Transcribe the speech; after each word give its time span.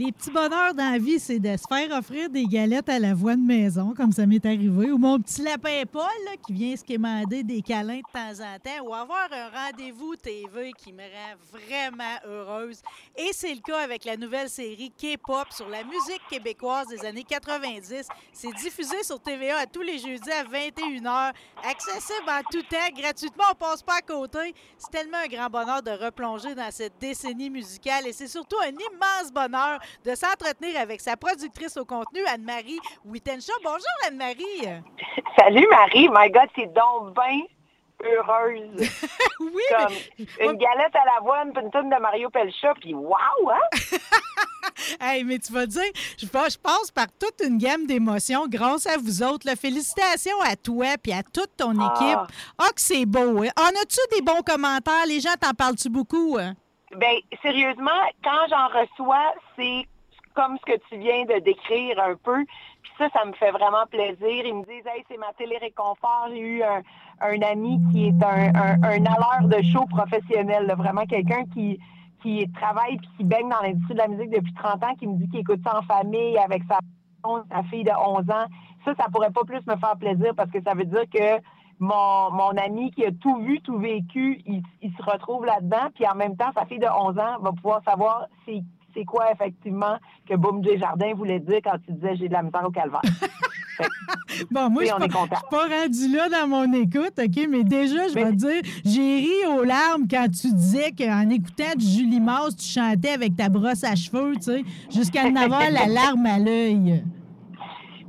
Les 0.00 0.12
petits 0.12 0.30
bonheurs 0.30 0.72
dans 0.72 0.92
la 0.92 0.96
vie, 0.96 1.20
c'est 1.20 1.38
de 1.38 1.54
se 1.58 1.66
faire 1.68 1.90
offrir 1.90 2.30
des 2.30 2.46
galettes 2.46 2.88
à 2.88 2.98
la 2.98 3.12
voix 3.12 3.36
de 3.36 3.42
maison, 3.42 3.92
comme 3.94 4.12
ça 4.12 4.24
m'est 4.24 4.46
arrivé, 4.46 4.90
ou 4.90 4.96
mon 4.96 5.20
petit 5.20 5.42
lapin 5.42 5.82
Paul 5.92 6.04
qui 6.46 6.54
vient 6.54 6.74
se 6.74 6.82
quémander 6.82 7.42
des 7.42 7.60
câlins 7.60 7.98
de 7.98 8.10
temps 8.10 8.42
en 8.42 8.58
temps, 8.58 8.82
ou 8.86 8.94
avoir 8.94 9.28
un 9.30 9.50
rendez-vous 9.50 10.16
TV 10.16 10.72
qui 10.72 10.94
me 10.94 11.02
rend 11.02 11.36
vraiment 11.52 12.16
heureuse. 12.24 12.80
Et 13.14 13.28
c'est 13.32 13.54
le 13.54 13.60
cas 13.60 13.80
avec 13.80 14.06
la 14.06 14.16
nouvelle 14.16 14.48
série 14.48 14.90
K-pop 14.90 15.48
sur 15.50 15.68
la 15.68 15.84
musique 15.84 16.22
québécoise 16.30 16.86
des 16.88 17.04
années 17.04 17.24
90. 17.24 18.08
C'est 18.32 18.54
diffusé 18.54 19.02
sur 19.02 19.20
TVA 19.20 19.58
à 19.58 19.66
tous 19.66 19.82
les 19.82 19.98
jeudis 19.98 20.30
à 20.30 20.44
21h, 20.44 21.32
accessible 21.62 22.26
en 22.26 22.40
tout 22.50 22.62
temps, 22.62 22.90
gratuitement, 22.96 23.44
on 23.52 23.54
passe 23.54 23.82
pas 23.82 23.98
à 23.98 24.00
côté. 24.00 24.54
C'est 24.78 24.90
tellement 24.90 25.18
un 25.18 25.28
grand 25.28 25.50
bonheur 25.50 25.82
de 25.82 25.90
replonger 25.90 26.54
dans 26.54 26.70
cette 26.70 26.94
décennie 26.98 27.50
musicale 27.50 28.06
et 28.06 28.14
c'est 28.14 28.28
surtout 28.28 28.56
un 28.62 28.70
immense 28.70 29.30
bonheur 29.30 29.78
de 30.04 30.14
s'entretenir 30.14 30.80
avec 30.80 31.00
sa 31.00 31.16
productrice 31.16 31.76
au 31.76 31.84
contenu, 31.84 32.20
Anne-Marie 32.26 32.80
Wittenshaw. 33.04 33.52
Bonjour, 33.62 33.96
Anne-Marie. 34.06 34.82
Salut, 35.38 35.66
Marie. 35.70 36.08
My 36.08 36.30
God, 36.30 36.48
c'est 36.56 36.72
donc 36.72 37.14
bien 37.14 37.42
heureuse. 38.02 38.88
oui, 39.40 39.62
Comme 39.70 39.94
mais... 40.18 40.46
une 40.46 40.52
galette 40.56 40.94
à 40.96 41.04
l'avoine, 41.14 41.52
puis 41.52 41.62
une 41.62 41.70
tonne 41.70 41.90
de 41.90 42.00
Mario 42.00 42.30
Pelcha, 42.30 42.72
puis 42.80 42.94
wow, 42.94 43.50
hein? 43.50 43.78
hey, 45.00 45.22
mais 45.24 45.38
tu 45.38 45.52
vas 45.52 45.66
dire, 45.66 45.82
je, 46.16 46.24
je 46.26 46.58
passe 46.58 46.90
par 46.94 47.06
toute 47.18 47.46
une 47.46 47.58
gamme 47.58 47.86
d'émotions 47.86 48.46
grâce 48.48 48.86
à 48.86 48.96
vous 48.96 49.22
autres. 49.22 49.46
Là. 49.46 49.54
Félicitations 49.56 50.40
à 50.42 50.56
toi 50.56 50.86
et 51.04 51.12
à 51.12 51.22
toute 51.22 51.54
ton 51.58 51.74
Ah. 51.78 51.92
équipe. 51.94 52.36
Ah, 52.58 52.68
que 52.74 52.80
c'est 52.80 53.04
beau. 53.06 53.42
Hein? 53.42 53.50
En 53.58 53.68
as-tu 53.68 54.00
des 54.16 54.22
bons 54.22 54.42
commentaires? 54.46 55.04
Les 55.06 55.20
gens 55.20 55.34
t'en 55.38 55.52
parlent-tu 55.52 55.90
beaucoup? 55.90 56.38
hein? 56.40 56.54
Ben, 56.96 57.16
sérieusement, 57.42 57.90
quand 58.24 58.46
j'en 58.48 58.66
reçois, 58.68 59.32
c'est 59.56 59.86
comme 60.34 60.56
ce 60.58 60.72
que 60.72 60.78
tu 60.88 60.98
viens 60.98 61.24
de 61.24 61.38
décrire 61.40 62.00
un 62.00 62.14
peu. 62.16 62.44
Puis 62.82 62.92
ça, 62.98 63.08
ça 63.12 63.24
me 63.24 63.32
fait 63.32 63.50
vraiment 63.50 63.86
plaisir. 63.90 64.44
Ils 64.44 64.54
me 64.54 64.64
disent, 64.64 64.86
hey, 64.86 65.04
c'est 65.08 65.18
ma 65.18 65.32
télé-réconfort. 65.34 66.28
J'ai 66.30 66.40
eu 66.40 66.62
un, 66.62 67.42
ami 67.42 67.78
qui 67.92 68.08
est 68.08 68.22
un, 68.22 68.54
un, 68.54 68.82
un 68.82 69.04
alleur 69.04 69.42
de 69.44 69.62
show 69.62 69.86
professionnel, 69.86 70.72
vraiment 70.76 71.04
quelqu'un 71.06 71.44
qui, 71.52 71.78
qui 72.22 72.50
travaille 72.52 72.96
puis 72.98 73.08
qui 73.18 73.24
baigne 73.24 73.48
dans 73.48 73.60
l'industrie 73.62 73.94
de 73.94 73.98
la 73.98 74.08
musique 74.08 74.30
depuis 74.30 74.54
30 74.54 74.82
ans, 74.84 74.94
qui 74.98 75.06
me 75.06 75.16
dit 75.16 75.28
qu'il 75.28 75.40
écoute 75.40 75.60
ça 75.64 75.78
en 75.78 75.82
famille 75.82 76.38
avec 76.38 76.62
sa, 76.68 76.78
sa 77.50 77.62
fille 77.64 77.84
de 77.84 77.90
11 77.90 78.30
ans. 78.30 78.46
Ça, 78.84 78.94
ça 78.94 79.06
pourrait 79.12 79.30
pas 79.30 79.44
plus 79.44 79.64
me 79.66 79.76
faire 79.76 79.96
plaisir 79.98 80.32
parce 80.36 80.50
que 80.50 80.62
ça 80.62 80.74
veut 80.74 80.84
dire 80.84 81.04
que 81.12 81.42
mon, 81.80 82.30
mon 82.30 82.50
ami 82.50 82.90
qui 82.92 83.04
a 83.04 83.10
tout 83.10 83.38
vu, 83.38 83.60
tout 83.62 83.78
vécu, 83.78 84.42
il, 84.46 84.62
il 84.82 84.92
se 84.92 85.02
retrouve 85.02 85.46
là-dedans. 85.46 85.88
Puis 85.94 86.06
en 86.06 86.14
même 86.14 86.36
temps, 86.36 86.50
sa 86.54 86.66
fille 86.66 86.78
de 86.78 86.86
11 86.86 87.18
ans 87.18 87.40
va 87.40 87.52
pouvoir 87.52 87.82
savoir 87.84 88.26
c'est, 88.46 88.62
c'est 88.94 89.04
quoi 89.04 89.32
effectivement 89.32 89.96
que 90.28 90.36
Boom 90.36 90.62
J. 90.62 90.78
Jardin 90.78 91.14
voulait 91.14 91.40
dire 91.40 91.60
quand 91.64 91.78
tu 91.86 91.92
disais 91.92 92.16
j'ai 92.16 92.28
de 92.28 92.34
la 92.34 92.42
misère 92.42 92.64
au 92.66 92.70
calvaire. 92.70 93.00
Bon, 94.50 94.68
moi, 94.70 94.82
Oui, 94.82 94.88
je 94.88 95.02
suis 95.02 95.10
pas, 95.10 95.40
pas 95.50 95.66
rendu 95.68 96.08
là 96.14 96.28
dans 96.28 96.48
mon 96.48 96.72
écoute, 96.74 97.14
OK? 97.18 97.46
Mais 97.48 97.64
déjà, 97.64 98.08
je 98.08 98.14
vais 98.14 98.30
te 98.30 98.36
dire, 98.36 98.62
j'ai 98.84 99.16
ri 99.20 99.46
aux 99.48 99.64
larmes 99.64 100.06
quand 100.08 100.26
tu 100.28 100.52
disais 100.52 100.92
qu'en 100.92 101.28
écoutant 101.30 101.74
du 101.76 101.86
Julie 101.86 102.20
Mars, 102.20 102.56
tu 102.56 102.66
chantais 102.66 103.10
avec 103.10 103.36
ta 103.36 103.48
brosse 103.48 103.84
à 103.84 103.94
cheveux, 103.96 104.34
tu 104.36 104.42
sais, 104.42 104.64
jusqu'à 104.94 105.24
en 105.24 105.34
avoir 105.34 105.70
la 105.70 105.86
larme 105.88 106.26
à 106.26 106.38
l'œil. 106.38 107.02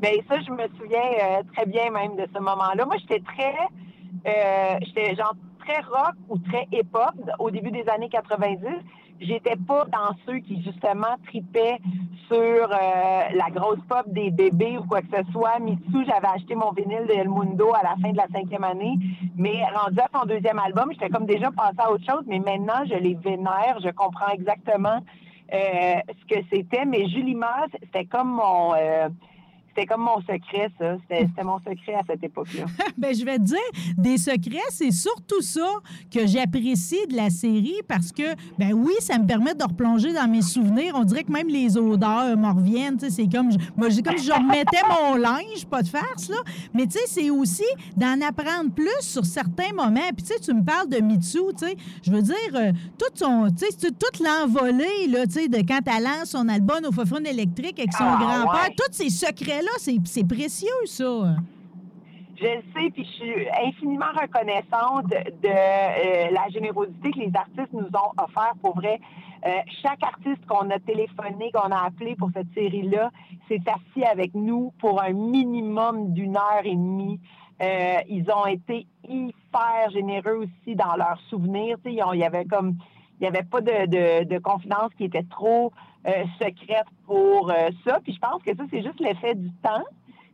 Ben 0.02 0.16
ça, 0.28 0.42
je 0.42 0.52
me 0.52 0.68
souviens 0.80 1.00
euh, 1.00 1.44
très 1.54 1.68
bien 1.68 1.92
même 1.92 2.16
de 2.16 2.26
ce 2.34 2.40
moment-là. 2.40 2.86
Moi, 2.86 2.96
j'étais 2.98 3.20
très, 3.20 3.54
euh, 4.26 4.80
j'étais 4.82 5.16
genre 5.16 5.36
très 5.60 5.80
rock 5.82 6.16
ou 6.28 6.40
très 6.40 6.68
hip-hop 6.72 7.14
au 7.38 7.52
début 7.52 7.70
des 7.70 7.88
années 7.88 8.10
90. 8.10 8.66
J'étais 9.20 9.56
pas 9.68 9.86
dans 9.86 10.16
ceux 10.26 10.40
qui 10.40 10.64
justement 10.64 11.16
tripaient 11.28 11.78
sur 12.28 12.38
euh, 12.38 13.22
la 13.36 13.50
grosse 13.54 13.80
pop 13.88 14.06
des 14.08 14.32
bébés 14.32 14.80
ou 14.80 14.86
quoi 14.86 15.02
que 15.02 15.16
ce 15.16 15.32
soit. 15.32 15.60
Mitsu, 15.60 16.04
j'avais 16.08 16.34
acheté 16.34 16.56
mon 16.56 16.72
vinyle 16.72 17.06
de 17.08 17.14
El 17.14 17.30
Mundo 17.30 17.72
à 17.76 17.84
la 17.84 17.96
fin 18.02 18.12
de 18.12 18.18
la 18.18 18.28
cinquième 18.34 18.64
année, 18.64 18.96
mais 19.36 19.64
rendu 19.76 20.00
à 20.00 20.08
son 20.18 20.26
deuxième 20.26 20.58
album, 20.58 20.90
j'étais 20.94 21.10
comme 21.10 21.28
déjà 21.28 21.52
passé 21.52 21.76
à 21.78 21.92
autre 21.92 22.06
chose. 22.10 22.24
Mais 22.26 22.40
maintenant, 22.40 22.84
je 22.90 22.96
les 22.96 23.14
vénère, 23.14 23.78
je 23.84 23.90
comprends 23.90 24.30
exactement 24.34 25.00
euh, 25.54 26.00
ce 26.08 26.34
que 26.36 26.42
c'était. 26.52 26.86
Mais 26.86 27.08
Julie 27.10 27.36
Mars, 27.36 27.70
c'était 27.84 28.06
comme 28.06 28.30
mon 28.30 28.74
euh, 28.74 29.10
c'était 29.74 29.88
comme 29.88 30.02
mon 30.02 30.20
secret, 30.22 30.70
ça. 30.80 30.98
C'était 31.10 31.44
mon 31.44 31.58
secret 31.60 31.94
à 31.96 32.02
cette 32.08 32.24
époque-là. 32.24 32.66
ben, 32.98 33.16
je 33.16 33.24
vais 33.24 33.38
te 33.38 33.44
dire, 33.44 33.58
des 33.98 34.18
secrets, 34.18 34.58
c'est 34.70 34.92
surtout 34.92 35.42
ça 35.42 35.68
que 36.14 36.28
j'apprécie 36.28 37.08
de 37.10 37.16
la 37.16 37.30
série 37.30 37.80
parce 37.88 38.12
que, 38.12 38.36
ben 38.60 38.74
oui, 38.74 38.94
ça 39.00 39.18
me 39.18 39.26
permet 39.26 39.54
de 39.56 39.64
replonger 39.64 40.14
dans 40.14 40.28
mes 40.30 40.42
souvenirs. 40.42 40.94
On 40.96 41.04
dirait 41.04 41.24
que 41.24 41.32
même 41.32 41.48
les 41.48 41.78
odeurs 41.78 42.38
me 42.38 42.48
reviennent. 42.54 42.98
C'est 43.00 43.28
comme, 43.32 43.52
je- 43.52 43.58
moi, 43.78 43.90
j'ai 43.90 44.02
comme 44.04 44.18
si 44.18 44.26
je 44.28 44.32
remettais 44.34 44.82
mon 44.90 45.16
linge, 45.16 45.66
pas 45.70 45.82
de 45.82 45.88
farce, 45.88 46.30
là. 46.30 46.38
Mais 46.74 46.86
tu 46.86 46.98
sais, 46.98 47.06
c'est 47.08 47.30
aussi 47.30 47.64
d'en 47.96 48.20
apprendre 48.22 48.72
plus 48.76 48.90
sur 49.02 49.26
certains 49.26 49.74
moments. 49.74 50.00
Puis 50.16 50.24
tu 50.26 50.34
sais, 50.34 50.40
tu 50.40 50.54
me 50.54 50.64
parles 50.64 50.90
de 50.90 50.98
Mitsu, 51.00 51.40
tu 51.58 51.66
sais. 51.68 51.76
Je 52.04 52.12
veux 52.12 52.22
dire, 52.22 52.36
euh, 52.56 52.72
tout 52.98 53.06
son, 53.16 53.48
tu 53.58 53.66
sais, 53.66 53.92
toute 53.92 54.20
l'envolée, 54.20 55.08
là, 55.10 55.26
tu 55.26 55.34
sais, 55.34 55.48
de 55.48 55.58
quand 55.58 55.80
elle 55.88 56.04
lance 56.04 56.30
son 56.32 56.48
album 56.50 56.80
au 56.88 56.92
Fofone 56.92 57.26
électrique 57.26 57.80
avec 57.80 57.94
son 57.94 58.04
Ah, 58.04 58.18
grand-père. 58.20 58.64
ouais. 58.70 58.76
Tous 58.78 58.92
ces 58.94 59.10
secrets-là, 59.10 59.71
c'est 59.78 60.28
précieux, 60.28 60.70
ça. 60.86 61.36
Je 62.42 62.48
le 62.48 62.62
sais, 62.74 62.90
puis 62.92 63.06
je 63.06 63.12
suis 63.12 63.50
infiniment 63.68 64.12
reconnaissante 64.20 65.06
de 65.10 65.48
euh, 65.48 66.32
la 66.32 66.50
générosité 66.50 67.12
que 67.12 67.20
les 67.20 67.32
artistes 67.36 67.72
nous 67.72 67.86
ont 67.86 68.24
offert 68.24 68.54
pour 68.62 68.76
vrai. 68.76 69.00
Euh, 69.46 69.50
chaque 69.84 70.04
artiste 70.04 70.44
qu'on 70.48 70.70
a 70.72 70.80
téléphoné, 70.80 71.52
qu'on 71.52 71.72
a 71.72 71.86
appelé 71.86 72.16
pour 72.16 72.30
cette 72.34 72.52
série-là, 72.56 73.12
s'est 73.48 73.62
assis 73.68 74.04
avec 74.04 74.34
nous 74.34 74.74
pour 74.80 75.02
un 75.02 75.14
minimum 75.14 76.14
d'une 76.14 76.36
heure 76.36 76.64
et 76.64 76.76
demie. 76.76 77.20
Euh, 77.62 77.98
ils 78.10 78.26
ont 78.32 78.48
été 78.48 78.88
hyper 79.08 79.92
généreux 79.92 80.48
aussi 80.48 80.76
dans 80.76 80.96
leurs 80.96 81.20
souvenirs. 81.30 81.78
Il 81.86 81.94
y 81.94 82.24
avait 82.24 82.46
comme 82.46 82.76
il 83.20 83.26
n'y 83.26 83.28
avait 83.28 83.44
pas 83.44 83.62
de, 83.62 83.86
de, 83.86 84.24
de 84.24 84.40
confidence 84.40 84.92
qui 84.98 85.04
était 85.04 85.26
trop 85.30 85.72
secrète 86.40 86.88
pour 87.06 87.52
euh, 87.52 87.70
ça. 87.86 88.00
Puis 88.04 88.14
je 88.14 88.20
pense 88.20 88.42
que 88.44 88.56
ça, 88.56 88.64
c'est 88.70 88.82
juste 88.82 89.00
l'effet 89.00 89.36
du 89.36 89.52
temps. 89.64 89.84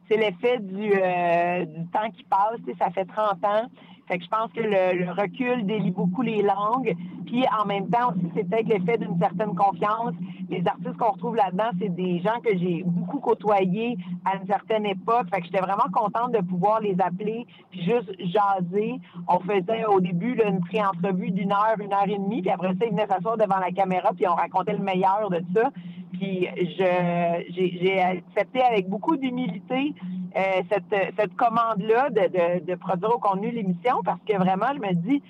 C'est 0.07 0.17
l'effet 0.17 0.59
du, 0.59 0.93
euh, 0.93 1.65
temps 1.91 2.09
qui 2.11 2.23
passe. 2.23 2.59
Ça 2.79 2.89
fait 2.91 3.05
30 3.05 3.43
ans. 3.43 3.69
Fait 4.07 4.18
que 4.18 4.24
je 4.24 4.30
pense 4.30 4.51
que 4.54 4.62
le, 4.62 5.06
le 5.06 5.12
recul 5.12 5.65
délie 5.65 5.92
beaucoup 5.92 6.21
les 6.21 6.42
langues. 6.42 6.95
Puis 7.25 7.44
en 7.62 7.65
même 7.65 7.89
temps 7.89 8.09
aussi, 8.12 8.31
c'est 8.36 8.50
peut-être 8.50 8.68
l'effet 8.68 8.98
d'une 8.98 9.18
certaine 9.19 9.54
confiance. 9.54 10.13
Les 10.50 10.63
artistes 10.65 10.95
qu'on 10.98 11.12
retrouve 11.12 11.36
là-dedans, 11.36 11.71
c'est 11.80 11.94
des 11.94 12.19
gens 12.19 12.39
que 12.44 12.57
j'ai 12.57 12.83
beaucoup 12.86 13.19
côtoyés 13.19 13.98
à 14.24 14.38
une 14.38 14.48
certaine 14.48 14.86
époque. 14.86 15.27
Fait 15.33 15.42
que 15.42 15.48
j'étais 15.48 15.59
vraiment 15.59 15.89
contente 15.92 16.31
de 16.31 16.39
pouvoir 16.39 16.80
les 16.80 16.95
appeler 17.00 17.45
puis 17.69 17.81
juste 17.83 18.12
jaser. 18.19 19.00
On 19.27 19.39
faisait 19.39 19.86
au 19.86 20.00
début 20.00 20.36
là, 20.36 20.48
une 20.48 20.62
pré-entrevue 20.62 21.31
d'une 21.31 21.51
heure, 21.51 21.75
une 21.80 21.94
heure 21.94 22.07
et 22.07 22.18
demie. 22.18 22.42
Puis 22.42 22.51
après 22.51 22.69
ça, 22.69 22.86
ils 22.86 22.92
venaient 22.92 23.07
s'asseoir 23.07 23.38
devant 23.38 23.59
la 23.59 23.71
caméra 23.71 24.12
puis 24.15 24.25
on 24.27 24.36
racontait 24.36 24.74
le 24.74 24.83
meilleur 24.83 25.30
de 25.30 25.42
ça. 25.54 25.69
Puis 26.13 26.48
j'ai 26.69 28.00
accepté 28.00 28.62
avec 28.62 28.88
beaucoup 28.88 29.18
d'humilité 29.18 29.94
euh, 30.36 30.62
cette, 30.71 31.15
cette 31.18 31.36
commande-là 31.36 32.09
de, 32.09 32.21
de, 32.21 32.65
de 32.65 32.75
produire 32.75 33.15
au 33.15 33.19
contenu 33.19 33.51
l'émission 33.51 33.96
parce 34.03 34.19
que 34.27 34.38
vraiment, 34.38 34.67
je 34.75 34.79
me 34.79 34.94
dis, 34.94 35.21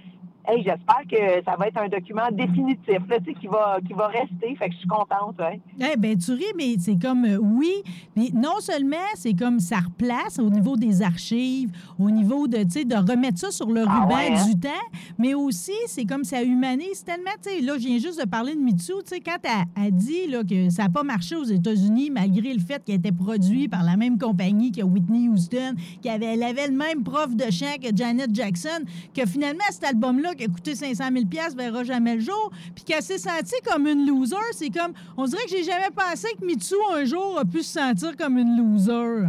hey, 0.48 0.64
j'espère 0.64 1.02
que 1.12 1.44
ça 1.44 1.56
va 1.58 1.68
être 1.68 1.78
un 1.78 1.90
document 1.90 2.30
définitif, 2.32 3.00
là, 3.10 3.20
tu 3.20 3.26
sais, 3.26 3.34
qui 3.34 3.48
va, 3.48 3.80
qui 3.86 3.92
va 3.94 4.08
rester. 4.08 4.56
Fait 4.56 4.68
que 4.70 4.74
je 4.74 4.78
suis 4.80 4.88
contente, 4.88 5.36
ouais. 5.40 5.60
Eh 5.80 5.98
ben 5.98 6.18
tu 6.18 6.32
ris, 6.32 6.46
mais 6.56 6.76
c'est 6.80 6.98
comme 6.98 7.26
euh, 7.26 7.38
oui, 7.38 7.74
mais 8.16 8.30
non 8.34 8.60
seulement 8.60 8.96
c'est 9.16 9.34
comme 9.34 9.60
ça 9.60 9.80
replace 9.80 10.40
au 10.40 10.50
niveau 10.50 10.78
des 10.78 11.02
archives, 11.02 11.70
au 12.00 12.10
niveau 12.10 12.48
de, 12.48 12.60
tu 12.64 12.70
sais, 12.70 12.86
de 12.86 12.96
remettre 12.96 13.40
ça 13.40 13.52
sur 13.52 13.70
le 13.70 13.84
Ah 13.88 14.02
ruban 14.04 14.16
ouais, 14.16 14.32
hein? 14.38 14.46
du 14.46 14.58
temps, 14.58 14.70
mais 15.18 15.34
aussi 15.34 15.74
c'est 15.88 16.06
comme 16.06 16.24
ça 16.24 16.44
humanise 16.44 17.04
tellement, 17.04 17.32
tu 17.42 17.50
sais, 17.50 17.62
là 17.62 17.74
je 17.78 17.88
viens 17.88 18.00
juste 18.00 18.20
de 18.20 18.28
parler 18.28 18.56
de 18.56 18.60
Mitsu, 18.60 18.94
quand 19.26 19.38
elle 19.44 19.84
a 19.84 19.92
dit 19.92 20.28
que 20.50 20.70
ça 20.70 20.84
n'a 20.84 20.90
pas 20.90 21.04
marché 21.04 21.36
aux 21.36 21.44
États-Unis 21.44 22.10
malgré 22.12 22.54
le 22.54 22.60
fait 22.60 22.84
qu'elle 22.84 22.96
était 22.96 23.12
produit 23.12 23.68
par 23.68 23.84
la 23.84 23.98
même 23.98 24.18
compagnie 24.18 24.72
que 24.72 24.82
Whitney 24.82 25.30
Houston, 25.30 25.76
qu'elle 26.02 26.24
avait, 26.44 26.68
le 26.68 26.76
même 26.76 27.04
prof 27.04 27.36
de 27.36 27.52
chant 27.52 27.76
que 27.82 27.96
Janet 27.96 28.34
Jackson, 28.34 28.86
que 29.14 29.26
finalement 29.26 29.64
cet 29.72 29.84
album-là 29.84 30.36
qui 30.36 30.46
a 30.46 30.48
coûté 30.48 30.76
500 30.76 31.04
000 31.14 31.26
verra 31.56 31.84
jamais 31.84 32.16
le 32.16 32.22
jour, 32.22 32.52
puis 32.76 32.84
qu'elle 32.84 33.04
s'est 33.04 33.18
sentie 33.18 33.62
comme 33.66 33.88
une 33.88 34.06
loser. 34.06 34.36
C'est 34.52 34.70
comme, 34.70 34.94
on 35.16 35.26
dirait 35.26 35.44
que 35.46 35.52
j'ai 35.52 35.64
jamais 35.64 35.90
pensé 35.96 36.28
que 36.40 36.46
Mitsu 36.46 36.76
un 36.94 37.06
jour 37.06 37.38
a 37.40 37.46
pu 37.46 37.64
se 37.64 37.80
sentir 37.80 38.16
comme 38.16 38.38
une 38.38 38.58
loser. 38.58 39.28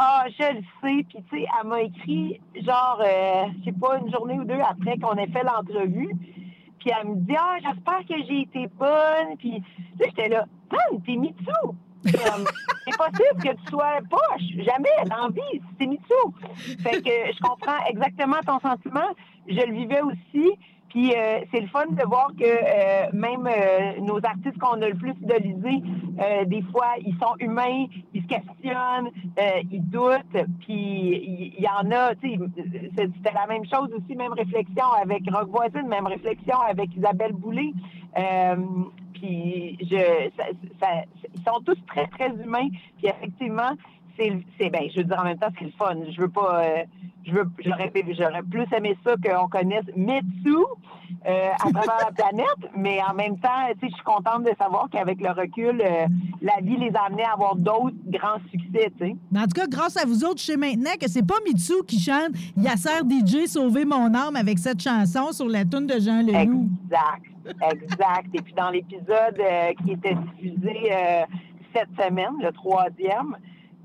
Ah, 0.00 0.26
je 0.28 0.54
le 0.54 0.60
sais. 0.60 1.04
Puis, 1.08 1.24
tu 1.28 1.38
sais, 1.38 1.46
elle 1.60 1.66
m'a 1.66 1.82
écrit, 1.82 2.40
genre, 2.54 3.02
euh, 3.04 3.46
je 3.58 3.64
sais 3.64 3.72
pas, 3.72 3.98
une 3.98 4.12
journée 4.12 4.38
ou 4.38 4.44
deux 4.44 4.60
après 4.60 4.96
qu'on 4.96 5.14
ait 5.14 5.26
fait 5.26 5.42
l'entrevue. 5.42 6.14
Puis, 6.78 6.90
elle 6.96 7.08
me 7.08 7.16
dit, 7.16 7.34
ah, 7.36 7.56
j'espère 7.60 8.06
que 8.08 8.24
j'ai 8.28 8.42
été 8.42 8.68
bonne. 8.78 9.36
Puis, 9.38 9.60
là, 9.98 10.06
j'étais 10.06 10.28
là, 10.28 10.44
man, 10.70 11.02
t'es 11.04 11.16
Mitsu. 11.16 11.42
Comme, 12.04 12.44
C'est 12.86 12.96
possible 12.96 13.42
que 13.42 13.56
tu 13.56 13.70
sois 13.70 13.98
poche. 14.08 14.42
Jamais, 14.58 14.88
dans 15.10 15.26
la 15.26 15.28
vie, 15.30 15.60
c'est 15.80 15.86
Mitsu. 15.86 16.14
Fait 16.80 17.02
que 17.02 17.10
je 17.32 17.40
comprends 17.40 17.84
exactement 17.88 18.38
ton 18.46 18.60
sentiment. 18.60 19.10
Je 19.48 19.66
le 19.66 19.72
vivais 19.72 20.00
aussi. 20.02 20.56
Puis 20.88 21.14
euh, 21.14 21.40
c'est 21.52 21.60
le 21.60 21.68
fun 21.68 21.86
de 21.90 22.02
voir 22.06 22.28
que 22.38 22.44
euh, 22.44 23.10
même 23.12 23.46
euh, 23.46 24.00
nos 24.00 24.16
artistes 24.24 24.58
qu'on 24.58 24.80
a 24.80 24.88
le 24.88 24.94
plus 24.94 25.12
idolisés, 25.22 25.82
des 26.46 26.62
fois, 26.72 26.94
ils 27.00 27.14
sont 27.22 27.34
humains, 27.38 27.86
questionnent, 28.28 29.10
euh, 29.38 29.62
ils 29.72 29.82
doutent, 29.90 30.46
puis 30.60 30.74
il 30.74 31.54
il 31.58 31.64
y, 31.64 31.68
en 31.68 31.90
a, 31.90 32.14
tu 32.14 32.36
sais, 32.36 33.08
c'était 33.16 33.34
la 33.34 33.46
même 33.48 33.64
chose 33.64 33.88
aussi, 33.96 34.14
même 34.14 34.32
réflexion 34.32 34.84
avec 35.02 35.22
Rock 35.32 35.48
Voisine, 35.50 35.88
même 35.88 36.06
réflexion 36.06 36.56
avec 36.60 36.94
Isabelle 36.96 37.32
Boulay. 37.32 37.72
Euh, 38.16 38.56
puis 39.14 39.76
je, 39.80 40.30
ça, 40.36 40.44
ça- 40.80 41.04
ils 41.34 41.42
sont 41.42 41.60
tous 41.64 41.78
très, 41.88 42.06
très 42.06 42.28
humains. 42.42 42.68
Puis 42.98 43.08
effectivement, 43.08 43.72
c'est, 44.58 44.70
ben, 44.70 44.82
je 44.92 44.98
veux 44.98 45.04
dire 45.04 45.18
en 45.18 45.24
même 45.24 45.38
temps, 45.38 45.48
c'est 45.58 45.64
le 45.64 45.72
fun. 45.72 45.94
Je 46.10 46.20
veux 46.20 46.28
pas, 46.28 46.62
euh, 46.62 46.84
je 47.24 47.32
veux, 47.32 47.50
j'aurais, 47.64 47.92
j'aurais 47.94 48.42
plus 48.42 48.66
aimé 48.76 48.96
ça 49.04 49.14
qu'on 49.16 49.48
connaisse 49.48 49.84
Mitsu 49.96 50.56
euh, 51.26 51.50
à 51.52 51.70
travers 51.70 52.06
la 52.06 52.12
planète, 52.12 52.70
mais 52.76 52.98
en 53.08 53.14
même 53.14 53.38
temps, 53.38 53.48
tu 53.72 53.80
sais, 53.80 53.88
je 53.90 53.94
suis 53.94 54.04
contente 54.04 54.44
de 54.44 54.52
savoir 54.58 54.88
qu'avec 54.90 55.20
le 55.20 55.30
recul, 55.30 55.80
euh, 55.80 56.06
la 56.42 56.60
vie 56.62 56.76
les 56.76 56.94
a 56.94 57.06
amenés 57.06 57.24
à 57.24 57.32
avoir 57.32 57.56
d'autres 57.56 57.96
grands 58.06 58.40
succès, 58.50 58.90
tu 58.98 59.06
sais. 59.06 59.16
Mais 59.30 59.40
en 59.40 59.44
tout 59.44 59.60
cas, 59.60 59.66
grâce 59.66 59.96
à 59.96 60.06
vous 60.06 60.24
autres, 60.24 60.40
je 60.40 60.46
sais 60.46 60.56
maintenant 60.56 60.92
que 61.00 61.08
c'est 61.08 61.26
pas 61.26 61.36
Mitsu 61.46 61.84
qui 61.86 62.00
chante 62.00 62.32
Yasser 62.56 63.00
DJ 63.08 63.46
Sauver 63.46 63.84
mon 63.84 64.12
âme 64.14 64.36
avec 64.36 64.58
cette 64.58 64.80
chanson 64.80 65.32
sur 65.32 65.48
la 65.48 65.64
tune 65.64 65.86
de 65.86 65.98
Jean 66.00 66.22
Leloup. 66.22 66.68
Exact, 66.84 67.24
exact. 67.46 68.34
Et 68.34 68.42
puis 68.42 68.54
dans 68.54 68.70
l'épisode 68.70 69.40
qui 69.84 69.92
était 69.92 70.14
diffusé 70.14 70.90
cette 71.74 71.90
semaine, 71.96 72.34
le 72.42 72.52
troisième, 72.52 73.36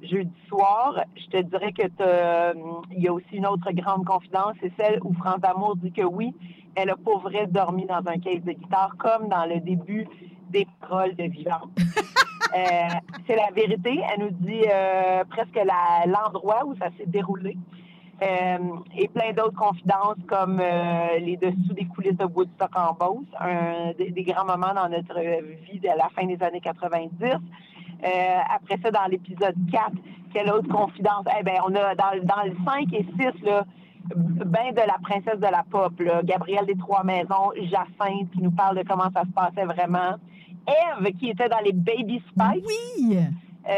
jeudi 0.04 0.34
soir, 0.48 1.04
je 1.16 1.26
te 1.28 1.42
dirais 1.44 1.72
que 1.72 1.84
hum, 2.54 2.82
il 2.92 3.04
y 3.04 3.08
a 3.08 3.14
aussi 3.14 3.34
une 3.34 3.48
autre 3.48 3.72
grande 3.72 4.06
confidence, 4.06 4.54
c'est 4.62 4.72
celle 4.78 5.00
où 5.04 5.14
France 5.14 5.44
Amour 5.44 5.76
dit 5.78 5.92
que 5.92 6.04
oui, 6.04 6.34
elle 6.76 6.90
a 6.90 6.96
pour 6.96 7.20
vrai 7.20 7.48
dormi 7.48 7.86
dans 7.86 8.02
un 8.06 8.20
case 8.20 8.44
de 8.44 8.54
guitare, 8.54 8.96
comme 8.98 9.30
dans 9.30 9.46
le 9.46 9.60
début 9.60 10.08
des 10.50 10.68
paroles 10.82 11.16
de 11.16 11.24
Vivante. 11.24 11.70
Euh, 12.56 12.88
c'est 13.26 13.36
la 13.36 13.50
vérité. 13.56 14.00
Elle 14.14 14.26
nous 14.26 14.32
dit 14.32 14.62
euh, 14.72 15.24
presque 15.28 15.60
l'endroit 16.06 16.64
où 16.68 16.76
ça 16.76 16.90
s'est 16.98 17.08
déroulé. 17.08 17.58
Euh, 18.22 18.58
et 18.96 19.08
plein 19.08 19.34
d'autres 19.34 19.58
confidences 19.58 20.18
comme 20.28 20.60
euh, 20.62 21.18
les 21.20 21.36
dessous 21.36 21.74
des 21.74 21.86
coulisses 21.86 22.16
de 22.16 22.26
Woodstock 22.26 22.70
en 22.76 22.94
Beauce, 22.94 23.26
un 23.40 23.94
des, 23.98 24.12
des 24.12 24.24
grands 24.24 24.46
moments 24.46 24.74
dans 24.76 24.88
notre 24.88 25.20
vie 25.66 25.80
de 25.80 25.88
la 25.88 26.10
fin 26.16 26.28
des 26.28 26.42
années 26.44 26.62
90. 26.62 27.10
Euh, 28.04 28.40
après 28.54 28.78
ça, 28.84 28.92
dans 28.92 29.06
l'épisode 29.10 29.56
4, 29.72 29.92
quelle 30.34 30.52
autre 30.52 30.68
confidence? 30.68 31.26
Eh 31.40 31.44
ben, 31.44 31.56
on 31.66 31.74
a 31.76 31.96
dans, 31.96 32.24
dans 32.24 32.44
le 32.44 32.56
5 32.66 32.94
et 32.94 33.06
6, 33.18 33.44
là, 33.44 33.66
ben 34.16 34.72
de 34.72 34.82
la 34.82 34.98
princesse 35.02 35.40
de 35.40 35.48
la 35.48 35.64
pop, 35.70 35.98
là, 36.00 36.22
Gabrielle 36.24 36.66
des 36.66 36.76
Trois 36.76 37.04
Maisons, 37.04 37.52
Jacinthe, 37.56 38.30
qui 38.34 38.42
nous 38.42 38.52
parle 38.52 38.78
de 38.78 38.84
comment 38.84 39.10
ça 39.14 39.22
se 39.22 39.32
passait 39.32 39.66
vraiment. 39.66 40.16
Eve, 40.68 41.12
qui 41.20 41.30
était 41.30 41.50
dans 41.50 41.60
les 41.60 41.74
Baby 41.74 42.22
Spice. 42.30 42.64
Oui! 42.66 43.18
Il 43.66 43.72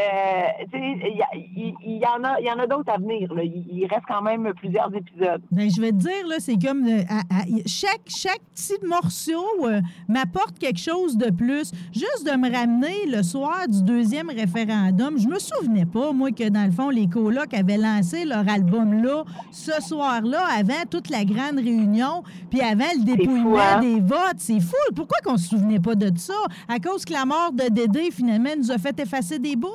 y, 2.00 2.06
en 2.06 2.24
a, 2.24 2.40
il 2.40 2.46
y 2.46 2.50
en 2.50 2.58
a 2.58 2.66
d'autres 2.66 2.90
à 2.92 2.98
venir. 2.98 3.28
Il, 3.42 3.86
reste 3.86 4.02
quand 4.08 4.22
même 4.22 4.52
plusieurs 4.56 4.92
épisodes. 4.94 5.42
Ben, 5.52 5.70
je 5.70 5.80
vais 5.80 5.90
te 5.90 5.96
dire, 5.96 6.26
là, 6.28 6.36
c'est 6.38 6.56
comme 6.60 6.86
euh, 6.86 7.02
à- 7.08 7.20
à- 7.20 7.44
chaque, 7.66 8.02
chaque 8.06 8.40
petit 8.54 8.84
morceau 8.86 9.44
euh, 9.64 9.80
m'apporte 10.08 10.58
quelque 10.58 10.80
chose 10.80 11.16
de 11.16 11.30
plus. 11.30 11.70
Juste 11.92 12.26
de 12.26 12.36
me 12.36 12.52
ramener 12.52 13.06
le 13.06 13.22
soir 13.22 13.66
du 13.68 13.82
deuxième 13.82 14.28
référendum, 14.30 15.18
je 15.18 15.28
me 15.28 15.38
souvenais 15.38 15.86
pas, 15.86 16.12
moi, 16.12 16.30
que 16.32 16.48
dans 16.48 16.64
le 16.64 16.72
fond, 16.72 16.90
les 16.90 17.08
colocs 17.08 17.54
avaient 17.54 17.76
lancé 17.78 18.24
leur 18.24 18.48
album-là 18.48 19.24
ce 19.52 19.80
soir-là, 19.82 20.44
avant 20.58 20.84
toute 20.90 21.10
la 21.10 21.24
grande 21.24 21.58
réunion, 21.58 22.22
puis 22.50 22.60
avant 22.60 22.84
le 22.98 23.04
dépouillement 23.04 23.56
fou, 23.56 23.58
hein? 23.58 23.80
des 23.80 24.00
votes. 24.00 24.38
C'est 24.38 24.60
fou. 24.60 24.74
Pourquoi 24.94 25.18
qu'on 25.24 25.36
se 25.36 25.48
souvenait 25.48 25.80
pas 25.80 25.94
de 25.94 26.10
ça? 26.18 26.34
À 26.68 26.78
cause 26.80 27.04
que 27.04 27.12
la 27.12 27.24
mort 27.24 27.52
de 27.52 27.68
Dédé, 27.70 28.10
finalement, 28.10 28.50
nous 28.58 28.70
a 28.70 28.78
fait 28.78 28.98
effacer 29.00 29.38
des 29.38 29.56
bouts? 29.56 29.68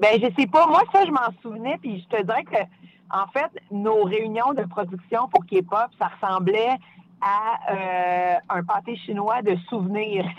Ben, 0.00 0.20
je 0.20 0.28
sais 0.38 0.46
pas. 0.46 0.66
Moi, 0.66 0.82
ça, 0.92 1.04
je 1.04 1.10
m'en 1.10 1.32
souvenais. 1.42 1.78
Puis 1.80 2.00
je 2.00 2.16
te 2.16 2.22
dirais 2.22 2.44
que, 2.44 2.62
en 3.10 3.26
fait, 3.28 3.50
nos 3.70 4.04
réunions 4.04 4.52
de 4.54 4.62
production 4.62 5.28
pour 5.28 5.44
K-pop, 5.46 5.90
ça 5.98 6.08
ressemblait 6.08 6.76
à 7.22 7.72
euh, 7.72 8.34
un 8.48 8.64
pâté 8.64 8.96
chinois 8.96 9.42
de 9.42 9.56
souvenirs. 9.68 10.26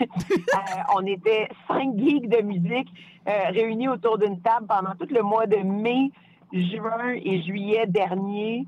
Euh, 0.54 0.82
on 0.96 1.04
était 1.04 1.48
cinq 1.66 1.98
geeks 1.98 2.28
de 2.28 2.40
musique 2.42 2.88
euh, 3.28 3.50
réunis 3.50 3.88
autour 3.88 4.18
d'une 4.18 4.40
table 4.40 4.66
pendant 4.66 4.94
tout 4.94 5.08
le 5.10 5.22
mois 5.22 5.46
de 5.46 5.56
mai, 5.56 6.10
juin 6.52 7.14
et 7.16 7.42
juillet 7.42 7.86
dernier, 7.86 8.66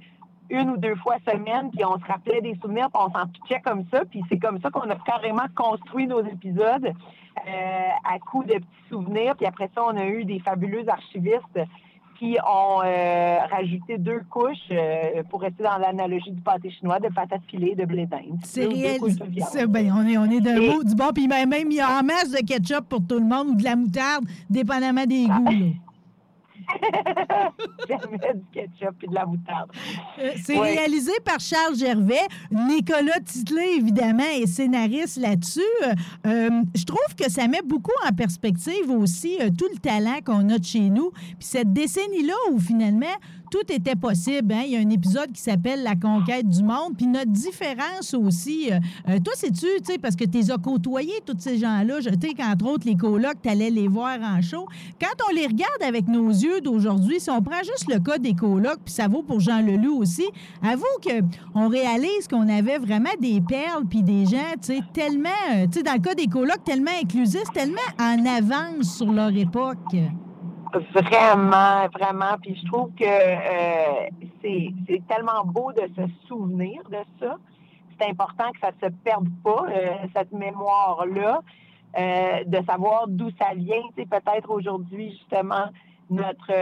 une 0.50 0.70
ou 0.70 0.76
deux 0.76 0.96
fois 0.96 1.16
semaine, 1.28 1.70
puis 1.70 1.84
on 1.84 1.98
se 1.98 2.04
rappelait 2.06 2.40
des 2.40 2.56
souvenirs, 2.60 2.88
puis 2.92 3.02
on 3.06 3.12
s'en 3.12 3.26
pitchait 3.28 3.60
comme 3.64 3.84
ça, 3.92 4.04
puis 4.04 4.22
c'est 4.28 4.38
comme 4.38 4.60
ça 4.60 4.70
qu'on 4.70 4.90
a 4.90 4.96
carrément 4.96 5.46
construit 5.54 6.06
nos 6.06 6.24
épisodes 6.24 6.92
euh, 7.46 7.88
à 8.04 8.18
coup 8.18 8.42
de 8.44 8.54
petits 8.54 8.88
souvenirs, 8.88 9.34
puis 9.36 9.46
après 9.46 9.68
ça, 9.74 9.82
on 9.84 9.96
a 9.96 10.04
eu 10.06 10.24
des 10.24 10.38
fabuleux 10.40 10.84
archivistes 10.88 11.60
qui 12.18 12.38
ont 12.48 12.80
euh, 12.82 13.38
rajouté 13.50 13.98
deux 13.98 14.22
couches 14.30 14.56
euh, 14.70 15.22
pour 15.28 15.42
rester 15.42 15.62
dans 15.62 15.76
l'analogie 15.76 16.30
du 16.30 16.40
pâté 16.40 16.70
chinois 16.70 16.98
de 16.98 17.08
patates 17.08 17.42
pilées 17.46 17.74
de 17.74 17.84
blé 17.84 18.06
d'Inde. 18.06 18.38
C'est 18.42 18.64
réel. 18.64 18.98
de 19.02 19.66
ben, 19.66 19.92
on 19.94 20.06
est, 20.06 20.16
on 20.16 20.24
est 20.24 20.40
d'un 20.40 20.56
Et- 20.56 20.70
mot 20.70 20.82
du 20.82 20.94
bon. 20.94 21.10
Puis 21.14 21.28
même, 21.28 21.50
même, 21.50 21.70
il 21.70 21.76
y 21.76 21.80
a 21.80 21.98
en 22.00 22.02
masse 22.02 22.30
de 22.30 22.38
ketchup 22.38 22.88
pour 22.88 23.06
tout 23.06 23.18
le 23.18 23.26
monde 23.26 23.48
ou 23.48 23.54
de 23.54 23.64
la 23.64 23.76
moutarde, 23.76 24.24
dépendamment 24.48 25.04
des 25.04 25.26
Ah. 25.30 25.38
goûts. 25.40 25.74
là. 27.28 27.52
Jamais 27.88 28.34
du 28.34 28.44
ketchup 28.52 29.02
et 29.02 29.06
de 29.06 29.14
la 29.14 29.26
moutarde. 29.26 29.70
Euh, 30.18 30.32
C'est 30.42 30.58
Ouais. 30.58 30.74
réalisé 30.74 31.12
par 31.24 31.40
Charles 31.40 31.76
Gervais. 31.76 32.26
Nicolas 32.50 33.20
Titlé, 33.24 33.76
évidemment, 33.78 34.24
est 34.34 34.46
scénariste 34.46 35.18
là-dessus. 35.18 35.60
Euh, 36.26 36.50
je 36.74 36.84
trouve 36.84 37.14
que 37.16 37.30
ça 37.30 37.46
met 37.48 37.62
beaucoup 37.64 37.92
en 38.08 38.12
perspective 38.14 38.90
aussi 38.90 39.36
euh, 39.40 39.50
tout 39.56 39.66
le 39.72 39.78
talent 39.78 40.18
qu'on 40.24 40.48
a 40.50 40.58
de 40.58 40.64
chez 40.64 40.88
nous. 40.90 41.10
Puis 41.10 41.36
cette 41.40 41.72
décennie-là 41.72 42.34
où 42.52 42.58
finalement 42.58 43.06
tout 43.50 43.72
était 43.72 43.94
possible. 43.96 44.52
hein. 44.52 44.62
Il 44.66 44.72
y 44.72 44.76
a 44.76 44.80
un 44.80 44.90
épisode 44.90 45.32
qui 45.32 45.40
s'appelle 45.40 45.82
La 45.82 45.94
conquête 45.96 46.48
du 46.48 46.62
monde. 46.62 46.96
Puis 46.96 47.06
notre 47.06 47.30
différence 47.30 48.14
aussi. 48.14 48.70
euh, 48.72 48.78
euh, 49.08 49.18
toi, 49.20 49.34
sais-tu, 49.36 49.66
tu 49.78 49.84
sais, 49.84 49.98
parce 49.98 50.16
que 50.16 50.24
tu 50.24 50.38
les 50.38 50.50
as 50.50 50.58
côtoyés, 50.58 51.20
tous 51.24 51.36
ces 51.38 51.58
gens-là. 51.58 52.00
Je 52.00 52.10
sais 52.10 52.34
qu'entre 52.36 52.66
autres, 52.66 52.86
les 52.86 52.96
colocs, 52.96 53.40
tu 53.42 53.48
allais 53.48 53.70
les 53.70 53.88
voir 53.88 54.18
en 54.22 54.40
show. 54.42 54.66
Quand 55.00 55.14
on 55.30 55.34
les 55.34 55.46
regarde 55.46 55.82
avec 55.86 56.08
nos 56.08 56.28
yeux 56.28 56.60
d'aujourd'hui, 56.60 57.20
si 57.20 57.30
on 57.30 57.40
prend 57.42 57.58
juste 57.58 57.86
le 57.92 57.98
cas 58.00 58.18
des 58.18 58.34
colocs, 58.34 58.80
puis 58.84 58.94
ça 58.94 59.08
vaut 59.08 59.22
pour 59.22 59.40
Jean 59.40 59.60
Leloup 59.62 59.98
aussi, 59.98 60.24
avoue 60.62 60.84
qu'on 61.02 61.68
réalise 61.68 62.28
qu'on 62.30 62.48
avait 62.48 62.78
vraiment 62.78 63.10
des 63.20 63.40
perles 63.40 63.84
puis 63.88 64.02
des 64.02 64.26
gens, 64.26 64.52
tu 64.60 64.74
sais, 64.74 64.80
tellement, 64.92 65.28
euh, 65.54 65.66
tu 65.66 65.78
sais, 65.78 65.82
dans 65.82 65.94
le 65.94 66.00
cas 66.00 66.14
des 66.14 66.26
colocs, 66.26 66.64
tellement 66.64 66.90
inclusifs, 67.02 67.50
tellement 67.54 67.76
en 68.00 68.24
avance 68.26 68.96
sur 68.96 69.12
leur 69.12 69.34
époque. 69.36 69.94
Vraiment, 70.72 71.86
vraiment. 71.92 72.36
Puis 72.42 72.56
je 72.60 72.66
trouve 72.66 72.90
que 72.94 73.04
euh, 73.04 74.08
c'est 74.42 75.06
tellement 75.08 75.44
beau 75.44 75.72
de 75.72 75.88
se 75.96 76.26
souvenir 76.26 76.82
de 76.90 76.98
ça. 77.20 77.36
C'est 77.98 78.08
important 78.08 78.50
que 78.52 78.60
ça 78.60 78.70
ne 78.70 78.88
se 78.88 78.94
perde 79.04 79.28
pas, 79.42 79.64
euh, 79.70 79.88
cette 80.14 80.32
mémoire-là, 80.32 81.40
euh, 81.98 82.44
de 82.44 82.64
savoir 82.66 83.06
d'où 83.08 83.30
ça 83.40 83.54
vient. 83.54 83.82
Tu 83.96 84.02
sais, 84.02 84.06
peut-être 84.06 84.50
aujourd'hui, 84.50 85.12
justement, 85.12 85.66
notre, 86.10 86.52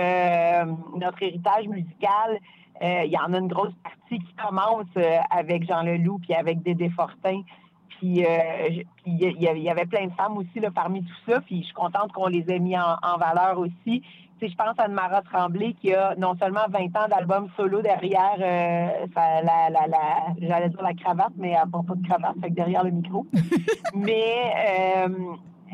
notre 0.96 1.22
héritage 1.22 1.66
musical, 1.68 2.38
il 2.80 3.10
y 3.10 3.18
en 3.18 3.32
a 3.32 3.38
une 3.38 3.48
grosse 3.48 3.74
partie 3.82 4.18
qui 4.24 4.34
commence 4.34 4.86
avec 5.30 5.66
Jean 5.66 5.82
Leloup 5.82 6.18
puis 6.18 6.34
avec 6.34 6.62
Dédé 6.62 6.88
Fortin. 6.90 7.42
Puis 8.04 8.22
il 9.06 9.62
y, 9.62 9.68
avait 9.70 9.86
plein 9.86 10.06
de 10.06 10.12
femmes 10.12 10.36
aussi 10.36 10.60
là, 10.60 10.70
parmi 10.70 11.02
tout 11.02 11.30
ça. 11.30 11.40
Puis 11.40 11.60
je 11.60 11.64
suis 11.66 11.74
contente 11.74 12.12
qu'on 12.12 12.26
les 12.26 12.44
ait 12.48 12.58
mis 12.58 12.76
en, 12.76 13.18
valeur 13.18 13.58
aussi. 13.58 14.02
Tu 14.40 14.48
je 14.48 14.56
pense 14.56 14.74
à 14.78 14.88
Mara 14.88 15.22
Tremblay 15.22 15.74
qui 15.74 15.94
a 15.94 16.14
non 16.16 16.34
seulement 16.36 16.66
20 16.68 16.84
ans 16.96 17.08
d'album 17.08 17.48
solo 17.56 17.80
derrière 17.80 18.36
la, 18.36 19.42
la, 19.42 19.70
la, 19.70 19.88
j'allais 20.38 20.68
dire 20.68 20.82
la 20.82 20.92
cravate, 20.92 21.32
mais 21.36 21.50
elle 21.50 21.54
n'a 21.54 21.66
pas 21.66 21.94
de 21.94 22.06
cravate, 22.06 22.34
fait 22.42 22.48
que 22.50 22.54
derrière 22.54 22.84
le 22.84 22.90
micro. 22.90 23.24
mais 23.94 24.52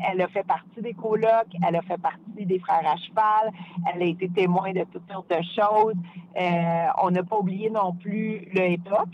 elle 0.09 0.21
a 0.21 0.27
fait 0.27 0.43
partie 0.43 0.81
des 0.81 0.93
colocs, 0.93 1.53
elle 1.67 1.75
a 1.75 1.81
fait 1.81 1.97
partie 1.97 2.45
des 2.45 2.59
frères 2.59 2.85
à 2.85 2.95
cheval, 2.97 3.51
elle 3.91 4.01
a 4.01 4.05
été 4.05 4.29
témoin 4.29 4.71
de 4.71 4.85
toutes 4.91 5.09
sortes 5.11 5.29
de 5.29 5.41
choses. 5.55 5.95
Euh, 6.39 6.85
on 7.03 7.11
n'a 7.11 7.23
pas 7.23 7.37
oublié 7.37 7.69
non 7.69 7.93
plus 7.93 8.47
le 8.53 8.69
hip-hop 8.69 9.09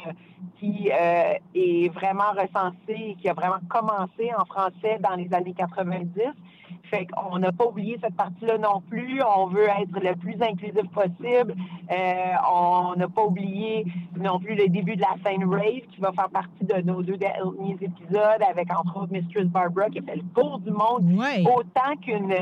qui 0.60 0.90
euh, 0.92 1.34
est 1.56 1.94
vraiment 1.94 2.32
recensé, 2.32 3.16
qui 3.22 3.30
a 3.30 3.34
vraiment 3.34 3.60
commencé 3.70 4.32
en 4.38 4.46
français 4.46 5.00
dans 5.02 5.16
les 5.16 5.32
années 5.34 5.54
90 5.56 6.10
fait 6.90 7.06
qu'on 7.08 7.40
n'a 7.40 7.52
pas 7.52 7.66
oublié 7.66 7.98
cette 8.02 8.16
partie-là 8.16 8.58
non 8.58 8.82
plus. 8.90 9.22
On 9.24 9.48
veut 9.48 9.68
être 9.68 10.00
le 10.02 10.16
plus 10.16 10.42
inclusif 10.42 10.90
possible. 10.92 11.56
Euh, 11.92 12.34
on 12.52 12.96
n'a 12.96 13.08
pas 13.08 13.24
oublié 13.24 13.86
non 14.18 14.40
plus 14.40 14.56
le 14.56 14.68
début 14.68 14.96
de 14.96 15.02
la 15.02 15.16
scène 15.24 15.44
rave 15.44 15.82
qui 15.92 16.00
va 16.00 16.12
faire 16.14 16.30
partie 16.30 16.64
de 16.64 16.82
nos 16.82 17.02
deux 17.04 17.18
derniers 17.18 17.78
épisodes 17.82 18.42
avec 18.50 18.72
entre 18.72 19.02
autres 19.02 19.12
Mistress 19.12 19.46
Barbara 19.46 19.90
qui 19.90 20.00
a 20.00 20.02
fait 20.02 20.16
le 20.16 20.24
tour 20.36 20.60
du 20.60 20.72
monde 20.72 21.04
autant 21.46 21.96
qu'une 22.02 22.34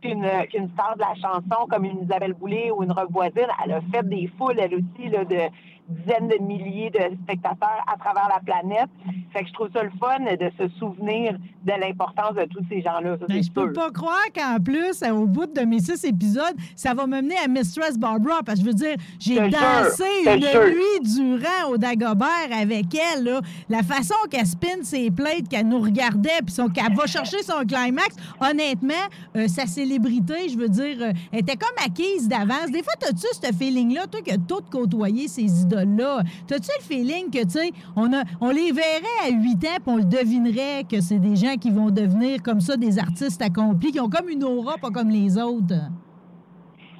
qu'une 0.00 0.70
star 0.74 0.94
de 0.94 1.00
la 1.00 1.14
chanson 1.14 1.66
comme 1.68 1.84
une 1.84 2.04
Isabelle 2.04 2.34
Boulay 2.34 2.70
ou 2.70 2.82
une 2.84 2.92
Rock 2.92 3.10
Voisine. 3.10 3.48
Elle 3.64 3.72
a 3.72 3.80
fait 3.92 4.08
des 4.08 4.30
foules, 4.38 4.58
elle 4.58 4.74
aussi, 4.74 5.08
là, 5.08 5.24
de 5.24 5.50
dizaines 5.88 6.28
de 6.28 6.42
milliers 6.42 6.90
de 6.90 7.16
spectateurs 7.24 7.84
à 7.86 7.96
travers 7.96 8.28
la 8.28 8.40
planète. 8.40 8.88
Fait 9.32 9.42
que 9.42 9.48
je 9.48 9.52
trouve 9.52 9.68
ça 9.72 9.82
le 9.82 9.90
fun 9.98 10.18
de 10.20 10.50
se 10.58 10.68
souvenir 10.78 11.36
de 11.64 11.72
l'importance 11.80 12.34
de 12.34 12.44
tous 12.44 12.64
ces 12.68 12.80
gens-là. 12.80 13.16
Ben, 13.28 13.42
je 13.42 13.50
peux 13.50 13.72
pas 13.72 13.90
croire 13.90 14.26
qu'en 14.34 14.58
plus, 14.62 15.02
au 15.02 15.26
bout 15.26 15.46
de 15.46 15.60
mes 15.62 15.80
six 15.80 16.02
épisodes, 16.04 16.54
ça 16.74 16.94
va 16.94 17.06
me 17.06 17.20
mener 17.20 17.36
à 17.44 17.48
Mistress 17.48 17.98
Barbara. 17.98 18.42
Parce 18.44 18.58
que 18.58 18.64
je 18.64 18.70
veux 18.70 18.74
dire, 18.74 18.96
j'ai 19.18 19.36
dansé 19.36 20.04
une 20.26 20.40
nuit 20.40 21.00
durant 21.02 21.70
au 21.70 21.78
Dagobert 21.78 22.48
avec 22.52 22.86
elle. 22.94 23.40
La 23.68 23.82
façon 23.82 24.14
qu'elle 24.30 24.46
spin 24.46 24.82
ses 24.82 25.10
plates, 25.10 25.48
qu'elle 25.48 25.68
nous 25.68 25.80
regardait, 25.80 26.40
puis 26.44 26.54
qu'elle 26.72 26.94
va 26.94 27.06
chercher 27.06 27.42
son 27.42 27.64
climax, 27.66 28.16
honnêtement, 28.40 28.94
euh, 29.36 29.48
sa 29.48 29.66
célébrité, 29.66 30.48
je 30.48 30.56
veux 30.56 30.68
dire, 30.68 30.96
euh, 31.00 31.12
était 31.32 31.56
comme 31.56 31.76
acquise 31.84 32.28
d'avance. 32.28 32.70
Des 32.72 32.82
fois, 32.82 32.94
as-tu 33.06 33.26
ce 33.32 33.52
feeling-là, 33.52 34.06
toi, 34.06 34.20
que 34.22 34.36
tout 34.36 34.62
côtoyer 34.70 35.28
ses 35.28 35.62
idoles? 35.62 35.77
Là. 35.84 36.22
T'as-tu 36.46 36.70
le 36.78 36.84
feeling 36.84 37.30
que, 37.30 37.44
tu 37.44 37.50
sais, 37.50 37.70
on, 37.96 38.10
on 38.40 38.50
les 38.50 38.72
verrait 38.72 39.26
à 39.26 39.30
8 39.30 39.64
ans, 39.64 39.76
puis 39.82 39.82
on 39.86 39.96
le 39.96 40.04
devinerait 40.04 40.84
que 40.84 41.00
c'est 41.00 41.18
des 41.18 41.36
gens 41.36 41.56
qui 41.56 41.70
vont 41.70 41.90
devenir 41.90 42.42
comme 42.42 42.60
ça 42.60 42.76
des 42.76 42.98
artistes 42.98 43.42
accomplis, 43.42 43.92
qui 43.92 44.00
ont 44.00 44.08
comme 44.08 44.28
une 44.28 44.44
aura, 44.44 44.76
pas 44.78 44.90
comme 44.90 45.10
les 45.10 45.38
autres? 45.38 45.74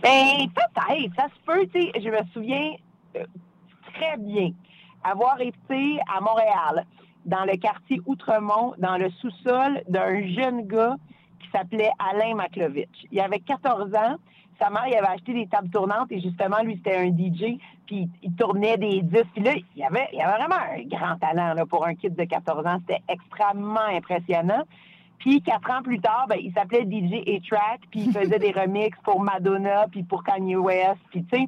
Ben, 0.02 0.48
peut-être. 0.54 1.14
Ça 1.16 1.26
se 1.26 1.44
peut, 1.44 1.66
tu 1.74 1.82
sais. 1.82 1.92
Je 2.00 2.08
me 2.08 2.24
souviens 2.32 2.72
euh, 3.16 3.24
très 3.94 4.16
bien 4.18 4.52
avoir 5.04 5.40
été 5.40 5.98
à 6.14 6.20
Montréal, 6.20 6.84
dans 7.24 7.44
le 7.44 7.56
quartier 7.56 8.00
Outremont, 8.06 8.74
dans 8.78 8.96
le 8.96 9.10
sous-sol 9.20 9.82
d'un 9.88 10.26
jeune 10.28 10.66
gars 10.66 10.96
qui 11.40 11.48
s'appelait 11.50 11.90
Alain 11.98 12.34
Maklovitch. 12.34 13.04
Il 13.10 13.20
avait 13.20 13.40
14 13.40 13.94
ans. 13.94 14.16
Sa 14.60 14.70
mère, 14.70 14.86
il 14.88 14.96
avait 14.96 15.14
acheté 15.14 15.34
des 15.34 15.46
tables 15.46 15.70
tournantes 15.70 16.10
et 16.10 16.20
justement, 16.20 16.62
lui, 16.62 16.76
c'était 16.76 16.96
un 16.96 17.10
DJ, 17.10 17.58
puis 17.88 18.08
il 18.22 18.32
tournait 18.34 18.76
des 18.76 19.00
disques. 19.00 19.32
Puis 19.34 19.42
là, 19.42 19.54
il 19.74 19.82
avait, 19.82 20.08
il 20.12 20.20
avait 20.20 20.36
vraiment 20.36 20.54
un 20.54 20.82
grand 20.84 21.16
talent 21.16 21.54
là, 21.54 21.66
pour 21.66 21.86
un 21.86 21.94
kid 21.94 22.14
de 22.14 22.24
14 22.24 22.66
ans. 22.66 22.78
C'était 22.86 23.02
extrêmement 23.08 23.88
impressionnant. 23.90 24.62
Puis 25.18 25.42
quatre 25.42 25.68
ans 25.70 25.82
plus 25.82 25.98
tard, 25.98 26.26
ben, 26.28 26.36
il 26.40 26.52
s'appelait 26.52 26.82
DJ 26.82 27.26
A-Track, 27.26 27.80
puis 27.90 28.02
il 28.06 28.12
faisait 28.12 28.38
des 28.38 28.52
remixes 28.56 28.98
pour 29.02 29.20
Madonna, 29.20 29.86
puis 29.90 30.04
pour 30.04 30.22
Kanye 30.22 30.54
West, 30.54 31.00
puis 31.10 31.24
tu 31.24 31.38
sais, 31.38 31.46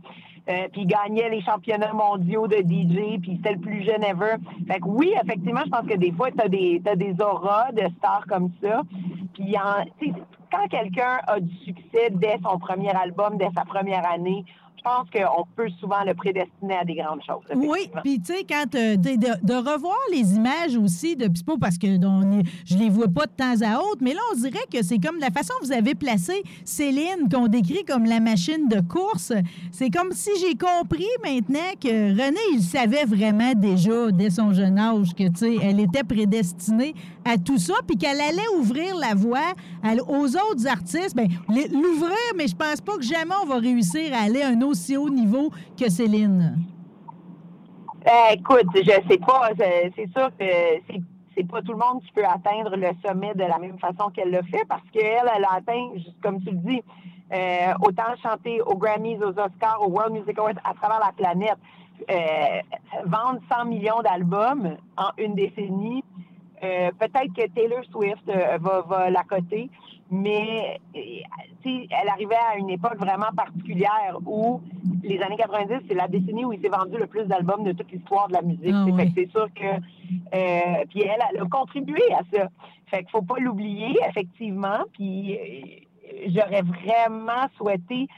euh, 0.48 0.66
puis 0.72 0.82
il 0.82 0.86
gagnait 0.86 1.28
les 1.28 1.42
championnats 1.42 1.92
mondiaux 1.92 2.48
de 2.48 2.56
DJ, 2.56 3.20
puis 3.20 3.36
c'était 3.36 3.52
le 3.52 3.60
plus 3.60 3.84
jeune 3.84 4.02
ever. 4.02 4.36
Fait 4.66 4.80
que 4.80 4.86
oui, 4.86 5.12
effectivement, 5.22 5.60
je 5.64 5.70
pense 5.70 5.86
que 5.86 5.96
des 5.96 6.10
fois, 6.10 6.30
tu 6.32 6.40
as 6.40 6.48
des, 6.48 6.82
as 6.86 6.96
des 6.96 7.14
auras 7.20 7.70
de 7.72 7.82
stars 7.98 8.24
comme 8.28 8.50
ça. 8.60 8.82
Puis 9.34 9.54
quand 10.50 10.66
quelqu'un 10.68 11.20
a 11.28 11.38
du 11.38 11.54
succès 11.58 12.10
dès 12.10 12.38
son 12.42 12.58
premier 12.58 12.90
album, 12.90 13.36
dès 13.36 13.50
sa 13.54 13.64
première 13.64 14.10
année, 14.10 14.44
je 14.80 14.88
pense 14.88 15.08
qu'on 15.10 15.44
peut 15.56 15.68
souvent 15.78 16.02
le 16.06 16.14
prédestiner 16.14 16.78
à 16.80 16.84
des 16.84 16.94
grandes 16.94 17.22
choses. 17.22 17.44
Oui, 17.54 17.90
puis 18.02 18.20
tu 18.20 18.32
sais, 18.32 18.46
quand 18.48 18.74
euh, 18.74 18.96
de, 18.96 19.54
revoir 19.54 19.96
les 20.10 20.34
images 20.34 20.76
aussi, 20.76 21.16
de 21.16 21.26
pas 21.44 21.54
parce 21.60 21.78
que 21.78 21.86
on 22.04 22.42
je 22.64 22.76
les 22.76 22.88
vois 22.88 23.08
pas 23.08 23.26
de 23.26 23.32
temps 23.32 23.60
à 23.62 23.78
autre, 23.78 23.98
mais 24.00 24.14
là, 24.14 24.20
on 24.32 24.36
dirait 24.36 24.66
que 24.72 24.82
c'est 24.82 24.98
comme 24.98 25.18
la 25.18 25.30
façon 25.30 25.52
que 25.60 25.66
vous 25.66 25.72
avez 25.72 25.94
placé 25.94 26.42
Céline, 26.64 27.28
qu'on 27.30 27.48
décrit 27.48 27.84
comme 27.84 28.04
la 28.04 28.20
machine 28.20 28.68
de 28.68 28.80
course. 28.80 29.32
C'est 29.72 29.90
comme 29.90 30.12
si 30.12 30.30
j'ai 30.40 30.54
compris 30.54 31.08
maintenant 31.22 31.58
que 31.80 32.10
René, 32.10 32.40
il 32.52 32.62
savait 32.62 33.04
vraiment 33.04 33.52
déjà, 33.54 34.10
dès 34.12 34.30
son 34.30 34.52
jeune 34.52 34.78
âge, 34.78 35.14
que, 35.14 35.28
tu 35.28 35.36
sais, 35.36 35.56
elle 35.62 35.80
était 35.80 36.04
prédestinée 36.04 36.94
à 37.24 37.36
tout 37.36 37.58
ça, 37.58 37.74
puis 37.86 37.96
qu'elle 37.96 38.20
allait 38.20 38.48
ouvrir 38.58 38.96
la 38.96 39.14
voie 39.14 39.54
aux 40.08 40.26
autres 40.26 40.66
artistes. 40.66 41.14
Bien, 41.14 41.26
l'ouvrir, 41.48 42.16
mais 42.36 42.48
je 42.48 42.56
pense 42.56 42.80
pas 42.80 42.96
que 42.96 43.02
jamais 43.02 43.34
on 43.42 43.46
va 43.46 43.56
réussir 43.56 44.12
à 44.14 44.24
aller 44.24 44.42
un 44.42 44.60
aussi 44.70 44.96
haut 44.96 45.10
niveau 45.10 45.50
que 45.78 45.90
Céline? 45.90 46.58
Ben, 48.04 48.32
écoute, 48.32 48.66
je 48.74 49.08
sais 49.08 49.18
pas. 49.18 49.50
C'est 49.58 50.10
sûr 50.16 50.30
que 50.38 50.44
c'est 51.36 51.46
pas 51.46 51.62
tout 51.62 51.72
le 51.72 51.78
monde 51.78 52.02
qui 52.02 52.12
peut 52.12 52.24
atteindre 52.24 52.76
le 52.76 52.88
sommet 53.06 53.34
de 53.34 53.44
la 53.44 53.58
même 53.58 53.78
façon 53.78 54.10
qu'elle 54.10 54.30
l'a 54.30 54.42
fait 54.42 54.64
parce 54.68 54.82
qu'elle, 54.92 55.30
elle 55.36 55.44
a 55.44 55.54
atteint, 55.56 55.90
comme 56.22 56.40
tu 56.42 56.50
le 56.50 56.56
dis, 56.56 56.82
euh, 57.32 57.72
autant 57.82 58.16
chanter 58.22 58.60
aux 58.62 58.76
Grammys, 58.76 59.18
aux 59.18 59.38
Oscars, 59.38 59.78
aux 59.80 59.90
World 59.90 60.12
Music 60.12 60.38
Awards 60.38 60.54
à 60.64 60.74
travers 60.74 60.98
la 60.98 61.12
planète. 61.12 61.58
Euh, 62.10 62.60
vendre 63.04 63.40
100 63.52 63.66
millions 63.66 64.00
d'albums 64.02 64.76
en 64.96 65.10
une 65.18 65.34
décennie, 65.34 66.02
euh, 66.64 66.90
peut-être 66.98 67.32
que 67.34 67.46
Taylor 67.48 67.84
Swift 67.92 68.24
va, 68.26 68.80
va 68.80 69.10
la 69.10 69.22
coter, 69.22 69.70
mais 70.10 70.80
elle 70.92 72.08
arrivait 72.08 72.34
à 72.34 72.56
une 72.56 72.70
époque 72.70 72.96
vraiment 72.98 73.30
particulière 73.36 74.18
où 74.26 74.60
les 75.02 75.20
années 75.22 75.36
90, 75.36 75.86
c'est 75.88 75.94
la 75.94 76.08
décennie 76.08 76.44
où 76.44 76.52
il 76.52 76.60
s'est 76.60 76.68
vendu 76.68 76.96
le 76.96 77.06
plus 77.06 77.24
d'albums 77.24 77.64
de 77.64 77.72
toute 77.72 77.90
l'histoire 77.92 78.28
de 78.28 78.34
la 78.34 78.42
musique. 78.42 78.74
Ah 78.74 79.04
c'est 79.14 79.30
sûr 79.30 79.48
que 79.54 79.80
euh, 80.34 80.84
puis 80.90 81.02
elle, 81.02 81.22
elle 81.32 81.42
a 81.42 81.46
contribué 81.46 82.02
à 82.12 82.22
ça. 82.32 82.48
Fait 82.86 82.98
qu'il 82.98 83.10
faut 83.10 83.22
pas 83.22 83.38
l'oublier, 83.38 83.96
effectivement. 84.08 84.80
Puis 84.92 85.36
euh, 85.36 86.26
j'aurais 86.28 86.62
vraiment 86.62 87.46
souhaité 87.56 88.08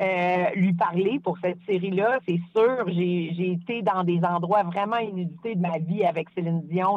euh, 0.00 0.44
lui 0.56 0.72
parler 0.72 1.20
pour 1.22 1.38
cette 1.38 1.58
série-là. 1.66 2.18
C'est 2.26 2.40
sûr, 2.54 2.84
j'ai 2.88 3.52
été 3.52 3.82
dans 3.82 4.04
des 4.04 4.20
endroits 4.24 4.62
vraiment 4.62 4.98
inédités 4.98 5.54
de 5.54 5.60
ma 5.60 5.78
vie 5.78 6.04
avec 6.04 6.28
Céline 6.34 6.62
Dion. 6.62 6.96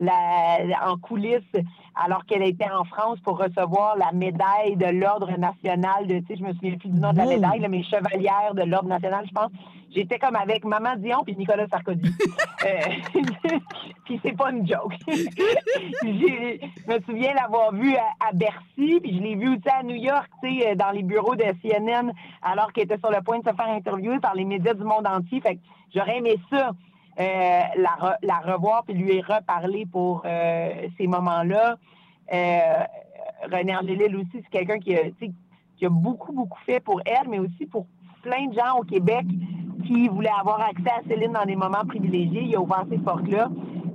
La, 0.00 0.58
en 0.86 0.96
coulisses 0.96 1.42
alors 1.94 2.24
qu'elle 2.26 2.42
était 2.42 2.70
en 2.70 2.84
France 2.84 3.18
pour 3.20 3.38
recevoir 3.38 3.96
la 3.96 4.12
médaille 4.12 4.76
de 4.76 4.86
l'Ordre 4.86 5.32
national 5.36 6.06
de, 6.06 6.18
tu 6.20 6.26
sais, 6.26 6.36
je 6.36 6.44
me 6.44 6.52
souviens 6.52 6.76
plus 6.76 6.90
du 6.90 7.00
nom 7.00 7.12
de 7.12 7.18
la 7.18 7.26
médaille, 7.26 7.60
là, 7.60 7.68
mais 7.68 7.82
chevalière 7.82 8.54
de 8.54 8.62
l'Ordre 8.62 8.88
national, 8.88 9.26
je 9.26 9.32
pense. 9.32 9.50
J'étais 9.90 10.18
comme 10.18 10.36
avec 10.36 10.64
Maman 10.64 10.96
Dion 10.96 11.22
puis 11.24 11.34
Nicolas 11.36 11.66
Sarkozy. 11.68 12.12
Euh, 12.66 12.80
puis 14.04 14.18
c'est 14.20 14.36
pas 14.36 14.50
une 14.50 14.66
joke. 14.66 14.92
Je 15.06 16.92
me 16.92 17.00
souviens 17.06 17.32
l'avoir 17.34 17.72
vu 17.72 17.94
à, 17.94 18.28
à 18.28 18.32
Bercy, 18.32 18.98
puis 19.00 19.16
je 19.16 19.22
l'ai 19.22 19.36
vu 19.36 19.50
aussi 19.50 19.68
à 19.68 19.84
New 19.84 19.94
York, 19.94 20.28
tu 20.42 20.58
sais, 20.58 20.74
dans 20.74 20.90
les 20.90 21.04
bureaux 21.04 21.36
de 21.36 21.44
CNN, 21.62 22.12
alors 22.42 22.72
qu'elle 22.72 22.84
était 22.84 22.98
sur 22.98 23.12
le 23.12 23.22
point 23.22 23.38
de 23.38 23.48
se 23.48 23.54
faire 23.54 23.68
interviewer 23.68 24.18
par 24.18 24.34
les 24.34 24.44
médias 24.44 24.74
du 24.74 24.82
monde 24.82 25.06
entier. 25.06 25.40
Fait 25.40 25.54
que 25.54 25.60
j'aurais 25.94 26.18
aimé 26.18 26.34
ça. 26.50 26.72
Euh, 27.18 27.60
la, 27.76 27.96
re- 28.00 28.18
la 28.22 28.38
revoir 28.38 28.84
puis 28.84 28.94
lui 28.94 29.20
reparler 29.20 29.86
pour 29.86 30.22
euh, 30.24 30.88
ces 30.96 31.06
moments-là. 31.06 31.76
Euh, 32.32 32.84
René 33.52 33.76
Angélil 33.76 34.16
aussi, 34.16 34.30
c'est 34.34 34.50
quelqu'un 34.50 34.78
qui, 34.78 34.94
a, 34.94 35.02
qui 35.76 35.86
a 35.86 35.88
beaucoup, 35.88 36.32
beaucoup 36.32 36.58
fait 36.66 36.80
pour 36.80 37.00
elle, 37.06 37.28
mais 37.28 37.38
aussi 37.38 37.66
pour 37.66 37.86
plein 38.22 38.46
de 38.46 38.54
gens 38.54 38.78
au 38.78 38.82
Québec 38.82 39.26
qui 39.86 40.08
voulaient 40.08 40.28
avoir 40.38 40.60
accès 40.60 40.90
à 40.90 41.02
Céline 41.08 41.32
dans 41.32 41.44
des 41.44 41.56
moments 41.56 41.84
privilégiés. 41.86 42.42
Il 42.42 42.56
a 42.56 42.60
ouvert 42.60 42.84
ces 42.90 42.98
portes-là. 42.98 43.48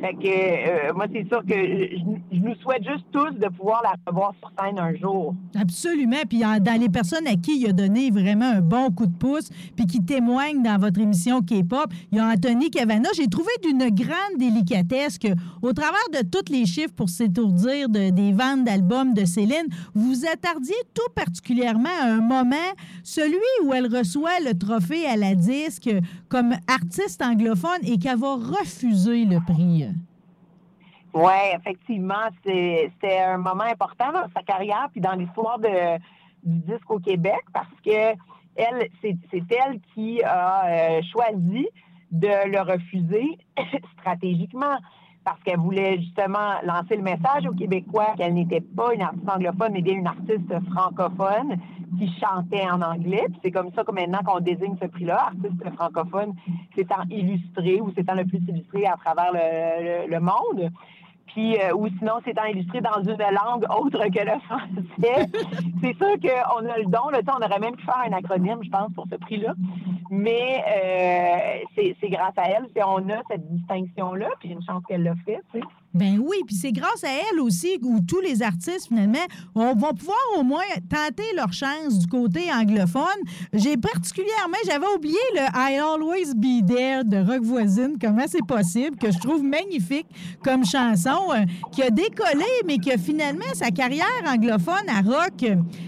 Fait 0.03 0.15
que 0.15 0.27
euh, 0.27 0.93
moi, 0.93 1.05
c'est 1.13 1.25
sûr 1.29 1.41
que 1.45 1.53
je, 1.55 1.95
je 2.33 2.39
nous 2.41 2.55
souhaite 2.55 2.83
juste 2.83 3.05
tous 3.13 3.31
de 3.39 3.48
pouvoir 3.57 3.81
la 3.83 3.93
revoir 4.05 4.33
sur 4.38 4.51
scène 4.60 4.77
un 4.77 4.93
jour. 4.98 5.33
Absolument. 5.57 6.17
Puis 6.27 6.39
dans 6.39 6.77
les 6.81 6.89
personnes 6.89 7.25
à 7.25 7.36
qui 7.38 7.62
il 7.62 7.69
a 7.69 7.72
donné 7.72 8.12
vraiment 8.12 8.50
un 8.57 8.60
bon 8.60 8.91
coup 8.91 9.05
de 9.07 9.15
pouce, 9.15 9.50
puis 9.77 9.86
qui 9.86 10.03
témoignent 10.03 10.62
dans 10.62 10.77
votre 10.77 11.00
émission 11.00 11.41
K-pop, 11.41 11.86
il 12.12 12.17
y 12.17 12.19
a 12.19 12.25
Anthony 12.27 12.69
Cavana. 12.69 13.07
J'ai 13.15 13.27
trouvé 13.27 13.51
d'une 13.63 13.89
grande 13.91 14.38
délicatesse 14.38 15.17
que, 15.17 15.29
au 15.62 15.72
travers 15.72 16.10
de 16.12 16.27
tous 16.27 16.51
les 16.51 16.65
chiffres 16.65 16.93
pour 16.93 17.07
s'étourdir 17.07 17.88
de- 17.88 18.10
des 18.10 18.33
ventes 18.33 18.65
d'albums 18.65 19.13
de 19.13 19.24
Céline, 19.24 19.67
vous 19.95 20.13
vous 20.15 20.25
attardiez 20.25 20.75
tout 20.93 21.12
particulièrement 21.15 21.88
à 22.01 22.07
un 22.12 22.19
moment, 22.19 22.55
celui 23.03 23.38
où 23.63 23.74
elle 23.74 23.88
reçoit 23.88 24.41
le 24.45 24.53
trophée 24.57 25.05
à 25.05 25.15
la 25.15 25.33
disque 25.33 25.89
comme 26.27 26.51
artiste 26.67 27.22
anglophone 27.22 27.79
et 27.83 27.98
qu'elle 27.98 28.17
va 28.19 28.33
refuser 28.36 29.24
le 29.24 29.38
prix. 29.45 29.86
Oui, 31.13 31.32
effectivement, 31.55 32.29
c'est- 32.43 32.91
c'était 32.93 33.20
un 33.22 33.38
moment 33.38 33.63
important 33.65 34.12
dans 34.12 34.27
sa 34.36 34.41
carrière 34.41 34.88
puis 34.91 35.01
dans 35.01 35.13
l'histoire 35.13 35.60
de, 35.60 35.98
du 36.43 36.60
disque 36.72 36.89
au 36.89 37.00
Québec 37.00 37.41
parce 37.53 37.67
que 37.86 38.13
elle, 38.55 38.88
c'est 39.01 39.17
elle 39.51 39.79
qui 39.93 40.22
a 40.24 40.65
euh, 40.65 41.01
choisi 41.12 41.67
de 42.12 42.27
le 42.51 42.62
refuser 42.62 43.38
stratégiquement 44.00 44.77
parce 45.24 45.41
qu'elle 45.43 45.58
voulait 45.60 45.98
justement 46.00 46.60
lancer 46.63 46.98
le 46.98 47.01
message 47.01 47.48
aux 47.48 47.53
Québécois 47.53 48.13
qu'elle 48.17 48.34
n'était 48.34 48.60
pas 48.60 48.93
une 48.93 49.01
artiste 49.01 49.29
anglophone, 49.29 49.72
mais 49.72 49.82
bien 49.82 49.96
une 49.96 50.08
artiste 50.08 50.53
francophone 50.74 51.55
qui 51.98 52.12
chantait 52.20 52.70
en 52.70 52.82
anglais. 52.82 53.25
C'est 53.41 53.51
comme 53.51 53.72
ça 53.74 53.84
que 53.86 53.91
maintenant 53.93 54.20
qu'on 54.25 54.41
désigne 54.41 54.75
ce 54.82 54.88
prix-là, 54.88 55.27
artiste 55.27 55.63
francophone, 55.75 56.34
s'étant 56.75 57.03
illustré 57.10 57.79
ou 57.79 57.91
s'étant 57.93 58.15
le 58.15 58.25
plus 58.25 58.39
illustré 58.50 58.86
à 58.86 58.98
travers 58.98 59.32
le- 59.32 60.10
le 60.12 60.20
monde. 60.20 60.70
Puis, 61.27 61.57
euh, 61.57 61.73
ou 61.73 61.87
sinon, 61.97 62.13
s'étant 62.23 62.45
illustré 62.45 62.81
dans 62.81 63.01
une 63.01 63.17
langue 63.17 63.65
autre 63.75 63.99
que 64.07 64.19
le 64.19 64.39
français. 64.41 65.27
c'est 65.81 65.97
sûr 65.97 66.19
qu'on 66.21 66.69
a 66.69 66.77
le 66.77 66.85
don. 66.85 67.09
Là, 67.09 67.19
on 67.27 67.43
aurait 67.43 67.59
même 67.59 67.75
pu 67.75 67.85
faire 67.85 68.03
un 68.05 68.13
acronyme, 68.13 68.59
je 68.63 68.69
pense, 68.69 68.91
pour 68.93 69.05
ce 69.11 69.15
prix-là. 69.15 69.53
Mais 70.15 70.63
euh, 70.67 71.84
c'est 72.00 72.10
grâce 72.10 72.38
à 72.38 72.43
elle 72.43 72.67
si 72.75 72.84
on 72.84 73.10
a 73.10 73.24
cette 73.32 73.51
distinction-là. 73.51 74.27
Puis 74.39 74.50
une 74.50 74.62
chance 74.62 74.84
qu'elle 74.88 75.01
l'a 75.01 75.15
fait. 75.25 75.39
Ben 75.93 76.20
oui, 76.20 76.38
puis 76.46 76.55
c'est 76.55 76.72
grâce 76.72 77.03
à 77.03 77.10
elle 77.10 77.39
aussi 77.39 77.79
où 77.82 78.00
tous 78.00 78.20
les 78.20 78.41
artistes, 78.41 78.88
finalement, 78.88 79.25
on 79.53 79.75
vont 79.75 79.93
pouvoir 79.93 80.17
au 80.38 80.43
moins 80.43 80.63
tenter 80.89 81.24
leur 81.36 81.51
chance 81.53 82.00
du 82.00 82.08
côté 82.08 82.51
anglophone. 82.51 83.03
J'ai 83.53 83.77
particulièrement, 83.77 84.58
j'avais 84.65 84.88
oublié 84.96 85.20
le 85.36 85.41
I 85.53 85.79
Always 85.79 86.34
Be 86.36 86.65
There 86.67 87.03
de 87.03 87.17
Rock 87.17 87.43
Voisine, 87.43 87.98
comment 88.01 88.25
c'est 88.27 88.46
possible, 88.46 88.98
que 88.98 89.12
je 89.12 89.20
trouve 89.20 89.43
magnifique 89.43 90.08
comme 90.43 90.65
chanson, 90.65 91.32
euh, 91.32 91.45
qui 91.71 91.84
a 91.84 91.91
décollé, 91.91 92.45
mais 92.65 92.78
que 92.78 92.97
finalement, 92.97 93.54
sa 93.54 93.69
carrière 93.69 94.08
anglophone 94.28 94.89
à 94.89 95.02
rock, 95.02 95.45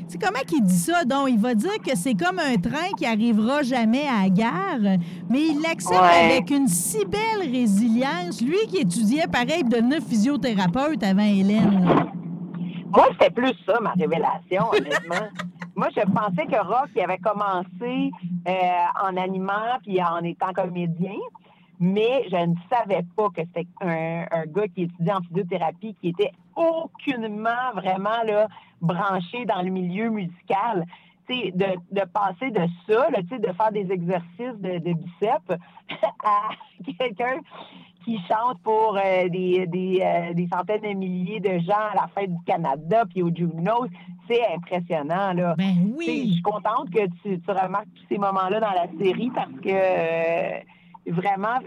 c'est 0.07 0.21
comment 0.21 0.39
qu'il 0.47 0.63
dit 0.63 0.77
ça? 0.77 1.03
Donc, 1.05 1.27
il 1.29 1.39
va 1.39 1.53
dire 1.55 1.77
que 1.85 1.95
c'est 1.95 2.13
comme 2.13 2.39
un 2.39 2.55
train 2.57 2.89
qui 2.97 3.05
arrivera 3.05 3.63
jamais 3.63 4.03
à 4.07 4.23
la 4.23 4.29
gare, 4.29 4.97
mais 5.29 5.41
il 5.41 5.61
l'accepte 5.61 5.99
Ouais. 6.01 6.31
avec 6.35 6.49
une 6.51 6.67
si 6.67 7.03
belle 7.05 7.49
résilience. 7.51 8.41
Lui 8.41 8.57
qui 8.67 8.77
étudiait, 8.77 9.27
pareil, 9.27 9.63
de 9.63 9.69
devenir 9.69 9.99
physiothérapeute 10.01 11.03
avant 11.03 11.23
Hélène. 11.23 11.85
là. 11.85 12.05
Moi, 12.95 13.07
c'était 13.13 13.31
plus 13.31 13.53
ça, 13.65 13.79
ma 13.81 13.91
révélation, 13.91 14.69
honnêtement. 14.71 15.27
Moi, 15.75 15.89
je 15.93 16.01
pensais 16.03 16.45
que 16.45 16.55
Rock 16.65 16.89
il 16.95 17.01
avait 17.01 17.17
commencé 17.17 18.11
euh, 18.47 18.51
en 19.03 19.17
animant 19.17 19.77
puis 19.83 20.01
en 20.01 20.23
étant 20.23 20.53
comédien, 20.53 21.11
mais 21.81 22.23
je 22.31 22.37
ne 22.37 22.53
savais 22.71 23.03
pas 23.17 23.27
que 23.35 23.41
c'était 23.53 23.67
un, 23.81 24.25
un 24.31 24.45
gars 24.45 24.67
qui 24.73 24.83
étudiait 24.83 25.11
en 25.13 25.19
physiothérapie, 25.23 25.93
qui 25.99 26.09
était 26.09 26.31
aucunement 26.55 27.71
vraiment 27.73 28.23
là, 28.25 28.47
branché 28.81 29.45
dans 29.45 29.61
le 29.61 29.69
milieu 29.69 30.09
musical. 30.09 30.85
De, 31.27 31.51
de 31.91 32.05
passer 32.13 32.51
de 32.51 32.61
ça, 32.87 33.09
là, 33.09 33.19
de 33.23 33.51
faire 33.53 33.71
des 33.71 33.91
exercices 33.91 34.59
de, 34.59 34.77
de 34.77 34.93
biceps 34.93 35.59
à 36.23 36.49
quelqu'un 36.99 37.39
qui 38.03 38.19
chante 38.27 38.61
pour 38.61 38.95
euh, 38.95 39.27
des, 39.29 39.65
des, 39.65 40.01
euh, 40.03 40.33
des 40.33 40.47
centaines 40.47 40.81
de 40.81 40.93
milliers 40.95 41.39
de 41.39 41.57
gens 41.59 41.73
à 41.91 41.95
la 41.95 42.07
fête 42.13 42.31
du 42.31 42.43
Canada 42.45 43.05
puis 43.09 43.23
au 43.23 43.33
Junos, 43.33 43.87
c'est 44.29 44.45
impressionnant. 44.53 45.33
Là. 45.33 45.55
Ben 45.57 45.73
sais, 45.73 45.81
Je 45.81 45.97
oui. 45.97 46.31
suis 46.33 46.41
contente 46.43 46.91
que 46.91 47.07
tu, 47.23 47.41
tu 47.41 47.51
remarques 47.51 47.87
tous 47.95 48.05
ces 48.07 48.19
moments-là 48.19 48.59
dans 48.59 48.71
la 48.73 48.87
série 48.99 49.31
parce 49.33 49.49
que 49.63 49.69
euh, 49.69 50.59
vraiment, 51.07 51.59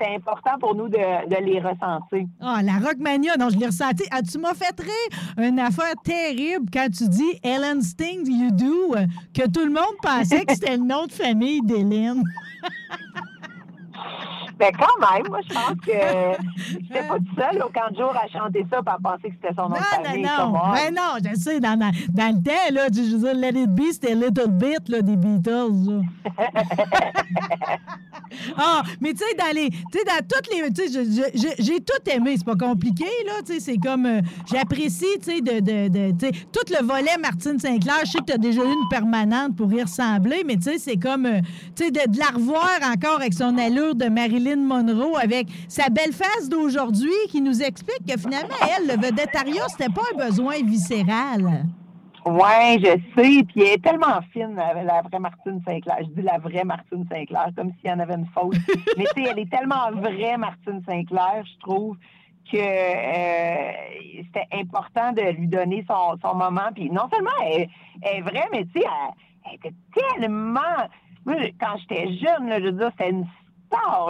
c'est 0.00 0.14
important 0.14 0.58
pour 0.58 0.74
nous 0.74 0.88
de, 0.88 0.98
les 1.44 1.60
ressentir. 1.60 2.26
Ah, 2.40 2.60
la 2.62 2.78
Rockmania, 2.78 3.36
non, 3.38 3.48
je 3.50 3.58
l'ai 3.58 3.66
ressenti. 3.66 4.04
Ah, 4.10 4.22
tu 4.22 4.38
m'as 4.38 4.54
fait 4.54 4.78
rire 4.78 5.48
une 5.48 5.58
affaire 5.58 5.94
terrible 6.04 6.66
quand 6.72 6.88
tu 6.90 7.08
dis 7.08 7.40
Ellen 7.42 7.82
Sting 7.82 8.26
You 8.26 8.50
Do, 8.50 8.94
que 9.34 9.48
tout 9.48 9.64
le 9.64 9.72
monde 9.72 9.96
pensait 10.02 10.44
que 10.44 10.54
c'était 10.54 10.76
le 10.76 10.84
nom 10.84 11.06
de 11.06 11.12
famille 11.12 11.60
d'Hélène. 11.62 12.22
Mais 14.60 14.70
quand 14.72 14.98
même, 15.00 15.26
moi, 15.28 15.40
je 15.48 15.54
pense 15.54 15.74
que 15.86 15.90
j'étais 16.82 17.08
pas 17.08 17.16
toute 17.16 17.34
seule 17.34 17.62
au 17.62 17.70
camp 17.70 17.90
de 17.90 17.96
jour 17.96 18.14
à 18.14 18.28
chanter 18.28 18.66
ça 18.70 18.80
à 18.84 18.98
penser 19.02 19.30
que 19.30 19.34
c'était 19.42 19.54
son 19.56 19.70
nom 19.70 19.76
Non, 19.76 19.76
de 19.76 19.80
non, 19.80 20.04
famille. 20.04 20.22
non. 20.22 20.28
come 20.36 20.54
on. 20.62 20.72
Ben 20.72 20.94
non, 20.94 21.16
je 21.34 21.40
sais, 21.40 21.58
dans, 21.60 21.76
dans, 21.78 21.90
dans 22.12 22.36
le 22.36 22.42
temps, 22.42 22.68
là, 22.74 22.88
je 22.92 23.00
veux 23.16 23.18
dire, 23.18 23.34
Let 23.34 23.58
It 23.62 23.70
Be, 23.74 23.90
c'était 23.92 24.14
Little 24.14 24.50
Bit, 24.50 24.88
là, 24.88 25.00
des 25.02 25.16
Beatles, 25.16 26.02
ah, 28.56 28.82
mais 29.00 29.12
tu 29.12 29.18
sais, 29.18 29.34
dans 29.36 29.54
les, 29.54 29.70
tu 29.70 29.76
sais, 29.92 30.04
dans 30.04 30.26
toutes 30.28 30.48
les, 30.52 30.72
tu 30.72 30.88
sais, 30.88 31.54
j'ai 31.58 31.80
tout 31.80 32.10
aimé, 32.10 32.34
c'est 32.36 32.44
pas 32.44 32.56
compliqué, 32.56 33.04
là, 33.26 33.32
tu 33.46 33.54
sais, 33.54 33.60
c'est 33.60 33.76
comme, 33.78 34.06
euh, 34.06 34.20
j'apprécie, 34.50 35.04
tu 35.22 35.30
sais, 35.30 35.40
de, 35.40 35.60
de, 35.60 35.88
de- 35.88 36.12
tu 36.18 36.26
sais, 36.26 36.32
tout 36.52 36.72
le 36.78 36.84
volet 36.86 37.16
Martine 37.20 37.58
Sinclair, 37.58 38.00
je 38.04 38.10
sais 38.12 38.18
que 38.18 38.24
tu 38.24 38.32
as 38.32 38.38
déjà 38.38 38.62
eu 38.62 38.66
une 38.72 38.88
permanente 38.90 39.56
pour 39.56 39.72
y 39.72 39.82
ressembler, 39.82 40.42
mais 40.46 40.56
tu 40.56 40.62
sais, 40.62 40.78
c'est 40.78 40.96
comme, 40.96 41.26
euh, 41.26 41.40
tu 41.76 41.84
sais, 41.84 41.90
de, 41.90 42.10
de 42.12 42.18
la 42.18 42.26
revoir 42.26 42.78
encore 42.92 43.16
avec 43.20 43.34
son 43.34 43.56
allure 43.58 43.94
de 43.94 44.06
Marilyn 44.08 44.49
Monroe, 44.56 45.16
avec 45.16 45.48
sa 45.68 45.88
belle 45.88 46.12
face 46.12 46.48
d'aujourd'hui 46.48 47.10
qui 47.28 47.40
nous 47.40 47.62
explique 47.62 48.06
que 48.06 48.18
finalement, 48.18 48.54
elle, 48.76 48.86
le 48.88 49.00
vedettariat, 49.00 49.68
c'était 49.68 49.92
pas 49.92 50.02
un 50.14 50.26
besoin 50.26 50.54
viscéral. 50.64 51.66
Oui, 52.26 52.78
je 52.78 52.98
sais. 53.16 53.42
Puis 53.44 53.62
elle 53.62 53.74
est 53.74 53.82
tellement 53.82 54.20
fine, 54.32 54.54
la, 54.54 55.02
vraie 55.02 55.18
Martine 55.18 55.60
Sinclair. 55.66 55.98
Je 56.00 56.20
dis 56.20 56.22
la 56.22 56.38
vraie 56.38 56.64
Martine 56.64 57.06
Sinclair, 57.10 57.48
comme 57.56 57.72
s'il 57.80 57.90
y 57.90 57.92
en 57.92 57.98
avait 57.98 58.14
une 58.14 58.26
faute. 58.26 58.56
Mais 58.98 59.04
tu 59.14 59.22
sais, 59.22 59.30
elle 59.30 59.38
est 59.38 59.50
tellement 59.50 59.90
vraie, 59.92 60.36
Martine 60.36 60.82
Sinclair, 60.86 61.44
je 61.44 61.58
trouve 61.60 61.96
que 62.50 62.58
euh, 62.58 63.72
c'était 64.26 64.46
important 64.52 65.12
de 65.12 65.22
lui 65.32 65.46
donner 65.46 65.84
son, 65.88 66.18
son 66.22 66.34
moment. 66.34 66.68
Puis 66.74 66.90
non 66.90 67.08
seulement 67.12 67.30
elle, 67.46 67.68
elle 68.02 68.18
est 68.18 68.22
vraie, 68.22 68.48
mais 68.52 68.64
tu 68.66 68.80
sais, 68.80 68.86
elle, 68.86 69.14
elle 69.46 69.54
était 69.54 69.74
tellement... 69.94 70.88
Moi, 71.26 71.36
quand 71.60 71.76
j'étais 71.78 72.06
jeune, 72.14 72.48
là, 72.48 72.60
je 72.60 72.66
veux 72.66 72.72
dire, 72.72 72.90
c'était 72.98 73.10
une 73.10 73.26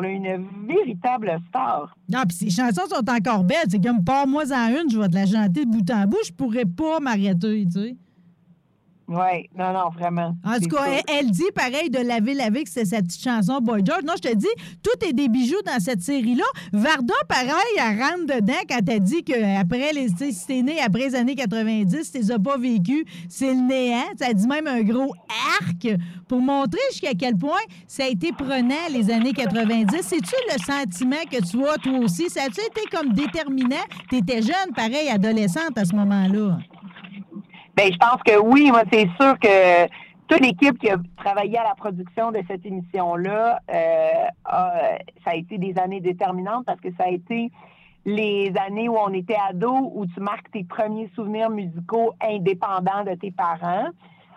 une 0.02 0.46
véritable 0.66 1.38
star. 1.48 1.94
Non, 2.08 2.22
puis 2.28 2.36
ses 2.36 2.50
chansons 2.50 2.88
sont 2.88 3.08
encore 3.10 3.44
belles. 3.44 3.66
C'est 3.68 3.82
comme, 3.82 4.02
pars-moi 4.04 4.44
en 4.52 4.68
une, 4.68 4.90
je 4.90 4.98
vais 4.98 5.08
te 5.08 5.14
la 5.14 5.26
chanter 5.26 5.64
de 5.64 5.70
bout 5.70 5.90
en 5.90 6.06
bout, 6.06 6.18
je 6.24 6.32
pourrais 6.32 6.64
pas 6.64 7.00
m'arrêter, 7.00 7.66
tu 7.66 7.80
sais. 7.80 7.96
Oui, 9.12 9.50
non, 9.58 9.72
non, 9.72 9.88
vraiment. 9.90 10.36
En 10.44 10.60
tout 10.60 10.68
cas, 10.68 10.84
elle, 10.86 11.02
elle 11.08 11.30
dit 11.32 11.50
pareil 11.52 11.90
de 11.90 11.98
laver 11.98 12.32
laver 12.32 12.62
que 12.62 12.70
c'est 12.70 12.84
sa 12.84 13.02
petite 13.02 13.20
chanson 13.20 13.58
Boy 13.60 13.82
George. 13.84 14.04
Non, 14.04 14.12
je 14.16 14.28
te 14.28 14.36
dis, 14.36 14.46
tout 14.84 15.04
est 15.04 15.12
des 15.12 15.28
bijoux 15.28 15.60
dans 15.66 15.80
cette 15.80 16.00
série-là. 16.00 16.44
Varda, 16.72 17.14
pareil, 17.28 17.50
elle 17.76 18.00
rentre 18.00 18.36
dedans 18.36 18.62
quand 18.68 18.88
elle 18.88 19.00
dit 19.00 19.24
que 19.24 19.60
après 19.60 19.92
les, 19.92 20.10
tu 20.10 20.16
sais, 20.16 20.30
si 20.30 20.46
t'es 20.46 20.62
né 20.62 20.80
après 20.80 21.08
les 21.08 21.14
années 21.16 21.34
90, 21.34 22.04
si 22.04 22.12
t'es 22.12 22.38
pas 22.38 22.56
vécu, 22.56 23.04
c'est 23.28 23.52
le 23.52 23.60
néant. 23.66 24.04
Ça 24.16 24.32
dit 24.32 24.46
même 24.46 24.68
un 24.68 24.82
gros 24.82 25.12
arc 25.60 25.88
pour 26.28 26.40
montrer 26.40 26.78
jusqu'à 26.92 27.14
quel 27.18 27.36
point 27.36 27.58
ça 27.88 28.04
a 28.04 28.06
été 28.06 28.30
prenant 28.30 28.86
les 28.92 29.10
années 29.10 29.32
90. 29.32 30.02
C'est-tu 30.02 30.36
le 30.52 30.62
sentiment 30.64 31.16
que 31.28 31.44
tu 31.44 31.66
as 31.66 31.78
toi 31.78 31.98
aussi? 31.98 32.30
Ça 32.30 32.42
a-tu 32.44 32.60
été 32.60 32.82
comme 32.96 33.12
déterminant? 33.12 33.74
T'étais 34.08 34.40
jeune, 34.40 34.72
pareil, 34.76 35.08
adolescente 35.08 35.76
à 35.76 35.84
ce 35.84 35.96
moment-là. 35.96 36.58
Ben, 37.80 37.90
je 37.90 37.96
pense 37.96 38.22
que 38.22 38.38
oui. 38.38 38.70
Moi, 38.70 38.82
c'est 38.92 39.08
sûr 39.18 39.38
que 39.38 39.86
toute 40.28 40.40
l'équipe 40.40 40.78
qui 40.78 40.90
a 40.90 40.96
travaillé 41.16 41.56
à 41.56 41.64
la 41.64 41.74
production 41.74 42.30
de 42.30 42.42
cette 42.46 42.66
émission-là, 42.66 43.58
euh, 43.72 44.98
ça 45.24 45.30
a 45.30 45.34
été 45.34 45.56
des 45.56 45.78
années 45.78 46.02
déterminantes 46.02 46.66
parce 46.66 46.80
que 46.80 46.90
ça 46.98 47.04
a 47.04 47.08
été 47.08 47.50
les 48.04 48.52
années 48.66 48.90
où 48.90 48.98
on 48.98 49.14
était 49.14 49.38
ado, 49.48 49.92
où 49.94 50.04
tu 50.04 50.20
marques 50.20 50.50
tes 50.50 50.62
premiers 50.62 51.10
souvenirs 51.14 51.48
musicaux 51.48 52.12
indépendants 52.20 53.04
de 53.06 53.14
tes 53.14 53.30
parents. 53.30 53.88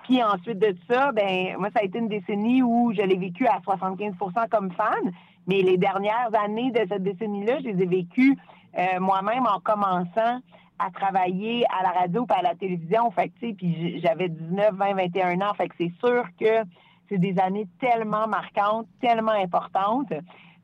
Puis 0.04 0.24
ensuite 0.24 0.60
de 0.60 0.74
ça, 0.90 1.12
ben 1.12 1.58
moi, 1.60 1.68
ça 1.76 1.82
a 1.82 1.84
été 1.84 2.00
une 2.00 2.08
décennie 2.08 2.64
où 2.64 2.94
je 2.96 3.02
l'ai 3.02 3.18
vécu 3.18 3.46
à 3.46 3.60
75% 3.60 4.48
comme 4.50 4.72
fan. 4.72 5.12
Mais 5.48 5.62
les 5.64 5.76
dernières 5.76 6.30
années 6.46 6.72
de 6.72 6.86
cette 6.88 7.04
décennie-là, 7.04 7.60
je 7.60 7.72
les 7.72 7.84
ai 7.84 7.88
vécues 7.88 8.38
euh, 8.78 9.02
moi-même 9.02 9.46
en 9.46 9.60
commençant 9.60 10.40
à 10.80 10.90
travailler 10.92 11.66
à 11.78 11.84
la 11.84 11.92
radio 11.92 12.26
et 12.30 12.34
à 12.34 12.42
la 12.42 12.56
télévision. 12.56 13.10
Fait 13.12 13.30
que, 13.30 13.52
puis 13.54 14.00
j'avais 14.02 14.30
19, 14.30 14.74
20, 14.74 14.94
21 14.96 15.42
ans. 15.42 15.54
Fait 15.56 15.68
que 15.70 15.76
c'est 15.78 15.92
sûr 16.04 16.24
que 16.40 16.64
c'est 17.10 17.18
des 17.18 17.38
années 17.40 17.68
tellement 17.80 18.28
marquantes, 18.28 18.88
tellement 19.02 19.32
importantes 19.34 20.12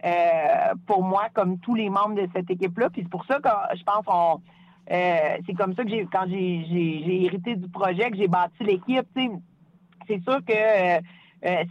euh, 0.06 0.74
pour 0.88 1.04
moi, 1.04 1.28
comme 1.34 1.60
tous 1.60 1.76
les 1.76 1.90
membres 1.90 2.16
de 2.16 2.28
cette 2.34 2.50
équipe-là. 2.50 2.90
Puis 2.90 3.04
c'est 3.04 3.10
pour 3.10 3.26
ça 3.26 3.40
que 3.40 3.50
je 3.78 3.84
pense 3.84 4.06
qu'on 4.06 4.42
euh, 4.92 5.38
c'est 5.46 5.54
comme 5.54 5.76
ça 5.76 5.84
que 5.84 5.90
j'ai 5.90 6.08
quand 6.12 6.26
j'ai 6.28 7.24
hérité 7.26 7.56
du 7.56 7.70
projet, 7.70 8.10
que 8.10 8.18
j'ai 8.18 8.28
bâti 8.28 8.64
l'équipe. 8.64 9.06
C'est 10.08 10.24
sûr 10.24 10.40
que 10.44 10.54
euh, 10.54 11.00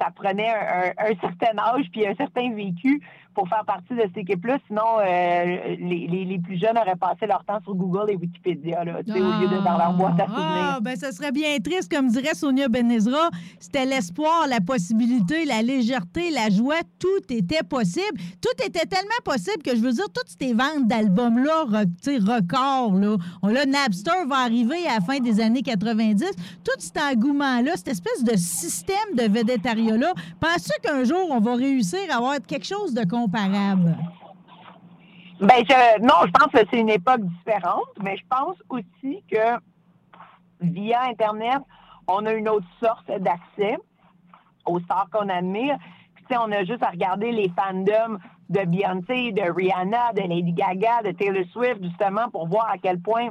ça 0.00 0.10
prenait 0.14 0.48
un, 0.50 0.90
un- 0.90 1.10
un 1.10 1.14
certain 1.20 1.58
âge 1.58 1.86
puis 1.90 2.06
un 2.06 2.14
certain 2.14 2.54
vécu 2.54 3.02
pour 3.38 3.48
faire 3.48 3.64
partie 3.64 3.94
de 3.94 4.00
cette 4.02 4.16
équipe-là. 4.16 4.58
Sinon, 4.66 4.82
euh, 4.98 5.76
les, 5.78 6.08
les- 6.08 6.24
les 6.24 6.38
plus 6.40 6.58
jeunes 6.58 6.76
auraient 6.76 6.96
passé 6.96 7.24
leur 7.28 7.44
temps 7.44 7.60
sur 7.62 7.72
Google 7.76 8.10
et 8.10 8.16
Wikipédia, 8.16 8.82
là, 8.84 8.94
au 8.98 9.12
lieu 9.40 9.46
de 9.48 9.64
dans 9.64 9.78
leur 9.78 9.92
boîte 9.92 10.20
à 10.20 10.24
souvenirs. 10.26 10.44
Ah, 10.74 10.78
ben 10.82 10.96
ça 10.96 11.12
serait 11.12 11.30
bien 11.30 11.56
triste, 11.62 11.88
comme 11.94 12.08
dirait 12.08 12.34
Sonia 12.34 12.66
Benezra. 12.68 13.28
C'était 13.60 13.84
l'espoir, 13.86 14.46
la 14.48 14.60
possibilité, 14.60 15.44
la 15.44 15.62
légèreté, 15.62 16.30
la 16.32 16.50
joie. 16.50 16.80
Tout 16.98 17.32
était 17.32 17.62
possible. 17.62 18.18
Tout 18.42 18.64
était 18.66 18.86
tellement 18.86 19.08
possible 19.24 19.62
que 19.62 19.76
je 19.76 19.80
veux 19.82 19.92
dire, 19.92 20.06
toutes 20.12 20.34
ces 20.40 20.52
ventes 20.52 20.88
d'albums-là, 20.88 21.64
records, 22.16 22.94
là. 22.98 23.16
On, 23.42 23.48
là, 23.48 23.64
Napster 23.66 24.24
va 24.28 24.36
arriver 24.38 24.86
à 24.88 24.94
la 24.94 25.00
fin 25.00 25.18
des 25.20 25.40
années 25.40 25.62
90. 25.62 26.24
Tout 26.64 26.72
cet 26.78 26.98
engouement-là, 26.98 27.72
cette 27.76 27.88
espèce 27.88 28.24
de 28.24 28.36
système 28.36 28.96
de 29.14 29.22
védétariat-là, 29.30 30.12
penses-tu 30.40 30.72
qu'un 30.82 31.04
jour, 31.04 31.28
on 31.30 31.40
va 31.40 31.54
réussir 31.54 31.98
à 32.10 32.16
avoir 32.16 32.36
quelque 32.46 32.66
chose 32.66 32.94
de 32.94 33.04
Ben, 35.40 35.64
je, 35.68 36.00
non, 36.00 36.26
je 36.26 36.32
pense 36.32 36.50
que 36.52 36.66
c'est 36.70 36.80
une 36.80 36.88
époque 36.88 37.20
différente, 37.20 37.88
mais 38.02 38.16
je 38.16 38.24
pense 38.28 38.56
aussi 38.70 39.22
que 39.30 39.58
via 40.60 41.02
Internet, 41.02 41.62
on 42.08 42.26
a 42.26 42.32
une 42.32 42.48
autre 42.48 42.66
sorte 42.82 43.06
d'accès 43.20 43.78
aux 44.66 44.80
stars 44.80 45.08
qu'on 45.12 45.28
admire. 45.28 45.78
On 46.30 46.52
a 46.52 46.64
juste 46.64 46.82
à 46.82 46.90
regarder 46.90 47.32
les 47.32 47.50
fandoms 47.50 48.18
de 48.50 48.64
Beyoncé, 48.66 49.32
de 49.32 49.50
Rihanna, 49.50 50.12
de 50.12 50.22
Lady 50.22 50.52
Gaga, 50.52 51.02
de 51.02 51.12
Taylor 51.12 51.44
Swift, 51.52 51.82
justement, 51.82 52.28
pour 52.30 52.48
voir 52.48 52.68
à 52.70 52.76
quel 52.76 53.00
point 53.00 53.30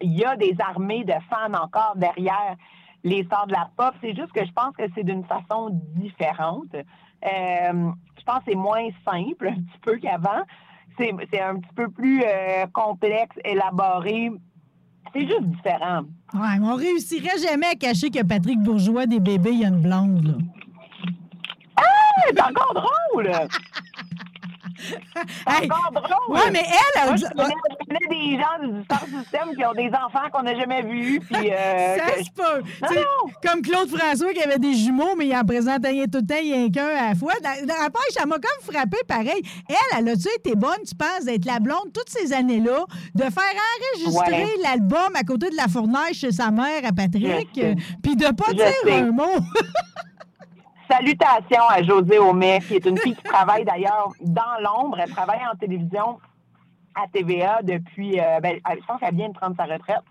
il 0.00 0.12
y 0.12 0.24
a 0.24 0.36
des 0.36 0.54
armées 0.60 1.04
de 1.04 1.14
fans 1.30 1.54
encore 1.54 1.94
derrière 1.96 2.56
les 3.02 3.24
stars 3.24 3.46
de 3.46 3.52
la 3.52 3.70
pop. 3.76 3.94
C'est 4.00 4.14
juste 4.14 4.32
que 4.32 4.44
je 4.44 4.52
pense 4.52 4.76
que 4.76 4.84
c'est 4.94 5.04
d'une 5.04 5.24
façon 5.24 5.70
différente. 5.96 6.74
Euh, 7.24 7.90
je 8.18 8.24
pense 8.24 8.38
que 8.38 8.44
c'est 8.48 8.56
moins 8.56 8.88
simple 9.04 9.48
un 9.48 9.54
petit 9.54 9.78
peu 9.82 9.96
qu'avant. 9.98 10.42
C'est 10.98 11.10
c'est 11.32 11.40
un 11.40 11.56
petit 11.56 11.74
peu 11.74 11.88
plus 11.88 12.22
euh, 12.22 12.66
complexe, 12.72 13.36
élaboré. 13.44 14.30
C'est 15.12 15.26
juste 15.26 15.42
différent. 15.42 16.02
Ouais, 16.34 16.58
mais 16.58 16.66
on 16.66 16.74
réussirait 16.74 17.38
jamais 17.38 17.66
à 17.66 17.74
cacher 17.74 18.10
que 18.10 18.22
Patrick 18.22 18.58
Bourgeois, 18.60 19.06
des 19.06 19.20
bébés, 19.20 19.50
il 19.52 19.60
y 19.60 19.64
a 19.64 19.68
une 19.68 19.82
blonde, 19.82 20.24
là. 20.24 20.34
Ah, 21.76 21.82
c'est 22.26 22.40
encore 22.40 22.74
drôle! 22.74 23.30
Hey, 25.46 25.68
drôle! 25.68 26.36
Ouais, 26.36 26.50
mais 26.52 26.62
elle, 26.64 27.06
Moi, 27.08 27.16
je 27.16 27.24
connais, 27.26 27.54
je 27.80 27.86
connais 27.86 28.08
des 28.08 28.36
gens 28.38 28.72
du 28.78 28.84
Star 28.84 29.00
System 29.04 29.54
qui 29.56 29.64
ont 29.64 29.72
des 29.74 29.88
enfants 29.88 30.28
qu'on 30.32 30.42
n'a 30.42 30.54
jamais 30.58 30.82
vus. 30.82 31.20
Puis, 31.20 31.50
euh, 31.52 31.96
ça 31.98 32.10
que- 32.12 32.24
se 32.24 32.30
peut. 32.30 32.62
Non, 32.82 32.88
non. 33.00 33.32
Comme 33.42 33.62
Claude 33.62 33.88
François 33.88 34.32
qui 34.32 34.42
avait 34.42 34.58
des 34.58 34.74
jumeaux, 34.74 35.14
mais 35.16 35.26
il 35.28 35.36
en 35.36 35.44
présentait 35.44 35.92
tout 36.06 36.18
le 36.20 36.26
temps, 36.26 36.34
il 36.42 36.48
y 36.48 36.64
a 36.64 36.68
qu'un 36.70 36.86
à 36.86 37.08
la 37.10 37.14
fois. 37.14 37.32
La 37.42 37.90
page, 37.90 38.02
ça 38.12 38.26
m'a 38.26 38.36
comme 38.36 38.74
frappé 38.74 38.96
pareil. 39.06 39.42
Elle, 39.68 39.98
elle 39.98 40.08
a-tu 40.08 40.28
été 40.36 40.54
bonne, 40.54 40.78
tu 40.86 40.94
penses, 40.94 41.24
d'être 41.24 41.44
la 41.44 41.60
blonde 41.60 41.92
toutes 41.94 42.08
ces 42.10 42.32
années-là, 42.32 42.84
de 43.14 43.22
faire 43.22 43.54
enregistrer 43.98 44.44
Ouais. 44.44 44.48
l'album 44.62 45.10
à 45.14 45.22
côté 45.22 45.50
de 45.50 45.56
la 45.56 45.68
fournaise 45.68 46.12
chez 46.14 46.32
sa 46.32 46.50
mère 46.50 46.82
à 46.84 46.92
Patrick, 46.92 47.48
euh, 47.58 47.74
puis 48.02 48.16
de 48.16 48.26
pas 48.32 48.44
Je 48.50 48.54
dire 48.56 48.66
sais. 48.84 48.92
un 48.92 49.10
mot? 49.10 49.24
Salutations 50.92 51.66
à 51.70 51.82
José 51.82 52.18
Aumet, 52.18 52.60
qui 52.60 52.74
est 52.74 52.84
une 52.84 52.98
fille 52.98 53.16
qui 53.16 53.22
travaille 53.22 53.64
d'ailleurs 53.64 54.12
dans 54.20 54.60
l'ombre. 54.60 54.98
Elle 55.00 55.08
travaille 55.08 55.40
en 55.50 55.56
télévision 55.56 56.18
à 56.94 57.06
TVA 57.10 57.62
depuis, 57.62 58.20
euh, 58.20 58.40
ben, 58.40 58.60
je 58.68 58.84
pense 58.86 59.00
qu'elle 59.00 59.14
vient 59.14 59.30
de 59.30 59.32
prendre 59.32 59.56
sa 59.56 59.64
retraite, 59.64 60.02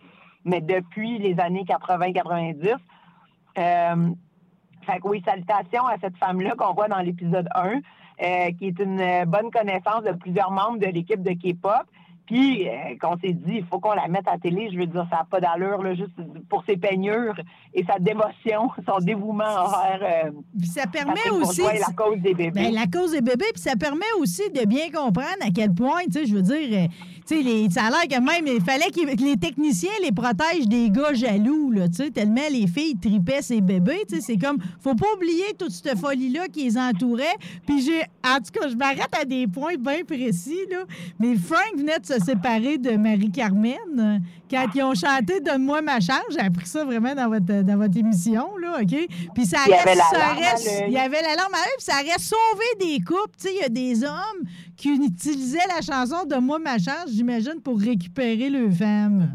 mais 0.44 0.60
depuis 0.60 1.20
les 1.20 1.39
années 1.39 1.65
80-90. 1.65 2.78
Euh, 3.60 4.10
fait 4.82 5.00
que 5.00 5.08
oui, 5.08 5.22
salutations 5.24 5.86
à 5.86 6.00
cette 6.02 6.17
femme-là 6.17 6.56
qu'on 6.58 6.74
voit 6.74 6.88
dans 6.88 6.98
l'épisode 6.98 7.48
1, 7.54 7.74
euh, 8.24 8.52
qui 8.58 8.70
est 8.70 8.80
une 8.80 9.26
bonne 9.26 9.52
connaissance 9.52 10.02
de 10.04 10.13
plusieurs 10.13 10.50
membres 10.50 10.80
de 10.80 10.88
l'équipe 10.88 11.22
de 11.22 11.34
K-pop. 11.34 11.84
Puis, 12.32 12.65
euh, 12.65 12.96
qu'on 13.02 13.17
s'est 13.20 13.34
dit, 13.34 13.58
il 13.58 13.65
faut 13.65 13.80
qu'on 13.80 13.91
la 13.91 14.08
mette 14.08 14.26
à 14.26 14.38
télé. 14.38 14.70
Je 14.72 14.78
veux 14.78 14.86
dire, 14.86 15.06
ça 15.10 15.17
n'a 15.17 15.28
pas 15.30 15.41
d'allure, 15.41 15.84
là, 15.84 15.96
juste 15.96 16.13
pour 16.48 16.63
ses 16.63 16.78
peignures 16.78 17.36
et 17.74 17.84
sa 17.84 18.00
dévotion, 18.00 18.70
son 18.88 19.00
dévouement 19.00 19.44
envers 19.44 20.00
euh, 20.02 20.32
ça 20.63 20.88
permet 20.88 21.30
aussi. 21.30 21.62
La 21.62 21.94
cause 21.94 22.22
des 22.22 22.34
bébés. 22.34 22.52
Ben, 22.52 22.74
la 22.74 22.88
cause 22.88 23.12
des 23.12 23.20
bébés, 23.20 23.52
puis 23.54 23.62
ça 23.62 23.76
permet 23.76 24.06
aussi 24.22 24.50
de 24.50 24.65
bien 24.65 24.89
comprendre 24.91 25.41
à 25.41 25.50
quel 25.54 25.74
point, 25.74 26.06
tu 26.06 26.20
sais, 26.20 26.26
je 26.26 26.34
veux 26.34 26.41
dire, 26.41 26.70
euh, 26.72 26.88
les- 27.30 27.70
ça 27.70 27.84
a 27.86 27.90
l'air 27.90 28.08
que 28.10 28.20
même, 28.24 28.46
il 28.48 28.62
fallait 28.64 28.90
que 28.92 29.24
les 29.24 29.38
techniciens 29.38 29.92
les 30.04 30.12
protègent 30.12 30.68
des 30.68 30.90
gars 30.90 31.14
jaloux, 31.14 31.72
là, 31.72 31.88
tu 31.88 31.96
sais, 32.04 32.12
tellement 32.12 32.42
les 32.52 32.68
filles 32.68 32.96
tripaient 33.02 33.42
ces 33.42 33.62
bébés, 33.62 34.04
tu 34.10 34.16
sais, 34.16 34.22
c'est 34.22 34.38
comme, 34.38 34.58
faut 34.82 34.96
pas 34.96 35.06
oublier 35.16 35.54
toute 35.58 35.72
cette 35.72 35.98
folie-là 35.98 36.48
qui 36.48 36.64
les 36.66 36.78
entourait, 36.78 37.24
puis 37.66 37.82
j'ai, 37.82 38.02
en 38.26 38.38
tout 38.38 38.52
cas, 38.60 38.68
je 38.70 38.76
m'arrête 38.76 39.14
à 39.20 39.26
des 39.26 39.48
points 39.48 39.76
bien 39.80 40.04
précis, 40.06 40.60
là, 40.70 40.80
mais 41.20 41.36
Frank 41.36 41.78
venait 41.78 42.00
de 42.00 42.06
se 42.06 42.20
séparer 42.20 42.78
de 42.78 42.92
Marie-Carmen 42.98 44.22
quand 44.50 44.66
ils 44.76 44.84
ont 44.84 44.94
chanté 44.96 45.40
«Donne-moi 45.42 45.82
ma 45.82 46.00
chance», 46.00 46.24
j'ai 46.32 46.40
appris 46.40 46.68
ça 46.68 46.84
vraiment 46.84 47.16
dans 47.16 47.30
votre, 47.30 47.64
dans 47.64 47.78
votre 47.78 47.98
émission, 47.98 48.58
là, 48.58 48.80
OK? 48.82 49.08
Puis 49.34 49.46
ça 49.46 49.60
Il 49.68 49.72
y 49.72 49.74
reste, 49.76 50.02
ça 50.12 50.34
reste- 50.34 50.84
il 50.88 50.94
y 50.94 50.98
avait 50.98 51.22
la 51.22 51.36
larme 51.36 51.54
à 51.54 51.58
l'œil, 51.58 51.76
puis 51.78 51.86
ça 51.86 51.94
aurait 52.02 52.20
sauvé 52.20 52.66
des 52.98 53.00
couples. 53.04 53.36
Tu 53.40 53.48
sais, 53.48 53.54
il 53.56 53.62
y 53.62 53.64
a 53.64 53.70
des 53.70 54.04
hommes 54.04 54.44
qui 54.76 54.90
utilisaient 54.90 55.60
la 55.70 55.82
chanson 55.82 56.26
de 56.26 56.36
Moi, 56.36 56.60
ma 56.60 56.78
chance, 56.80 57.11
j'imagine, 57.12 57.62
pour 57.63 57.80
récupérer 57.80 58.50
leurs 58.50 58.71
femmes. 58.71 59.32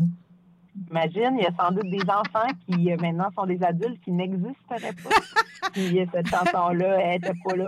Imagine, 0.90 1.36
il 1.38 1.42
y 1.42 1.46
a 1.46 1.50
sans 1.58 1.72
doute 1.72 1.88
des 1.90 2.02
enfants 2.02 2.48
qui 2.68 2.92
euh, 2.92 2.96
maintenant 3.00 3.28
sont 3.36 3.46
des 3.46 3.62
adultes 3.62 4.00
qui 4.04 4.12
n'existeraient 4.12 4.94
pas. 5.02 5.10
Puis 5.72 6.00
euh, 6.00 6.06
cette 6.12 6.28
chanson-là, 6.28 6.98
elle 7.00 7.20
n'était 7.20 7.32
pas 7.44 7.56
là. 7.56 7.66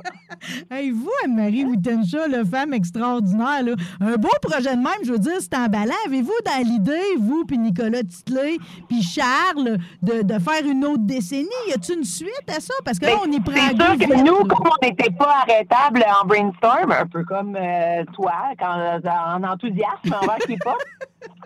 Hey, 0.71 0.91
vous, 0.91 1.11
Anne-Marie 1.25 1.65
Wittenshaw, 1.65 2.29
la 2.31 2.45
femme 2.45 2.73
extraordinaire, 2.73 3.63
là, 3.63 3.73
un 4.01 4.17
beau 4.17 4.29
projet 4.43 4.77
de 4.77 4.81
même, 4.81 5.05
je 5.05 5.13
veux 5.13 5.19
dire, 5.19 5.41
c'est 5.41 5.57
emballant. 5.57 5.95
Avez-vous 6.07 6.33
dans 6.45 6.63
l'idée, 6.65 7.17
vous, 7.19 7.45
puis 7.45 7.59
Nicolas 7.59 8.03
Titley, 8.03 8.59
puis 8.89 9.03
Charles, 9.03 9.79
de, 10.03 10.23
de 10.23 10.39
faire 10.39 10.65
une 10.65 10.85
autre 10.85 11.05
décennie? 11.05 11.49
Y 11.69 11.73
a-t-il 11.73 11.99
une 11.99 12.05
suite 12.05 12.49
à 12.49 12.61
ça? 12.61 12.75
Parce 12.85 12.99
que 12.99 13.07
là, 13.07 13.17
on 13.27 13.33
y 13.33 13.41
prend 13.41 13.53
Ben, 13.53 13.97
C'est 13.99 14.07
sûr 14.07 14.17
que 14.17 14.25
nous, 14.25 14.45
comme 14.45 14.67
on 14.67 14.87
n'était 14.87 15.11
pas 15.11 15.43
arrêtable 15.43 16.05
en 16.23 16.27
brainstorm, 16.27 16.93
un 16.93 17.07
peu 17.07 17.25
comme 17.25 17.57
euh, 17.57 18.05
toi, 18.13 18.35
quand, 18.59 19.01
en 19.05 19.43
enthousiasme 19.45 20.15
envers 20.23 20.39
K-pop, 20.39 20.77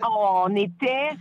on 0.07 0.55
était... 0.55 1.11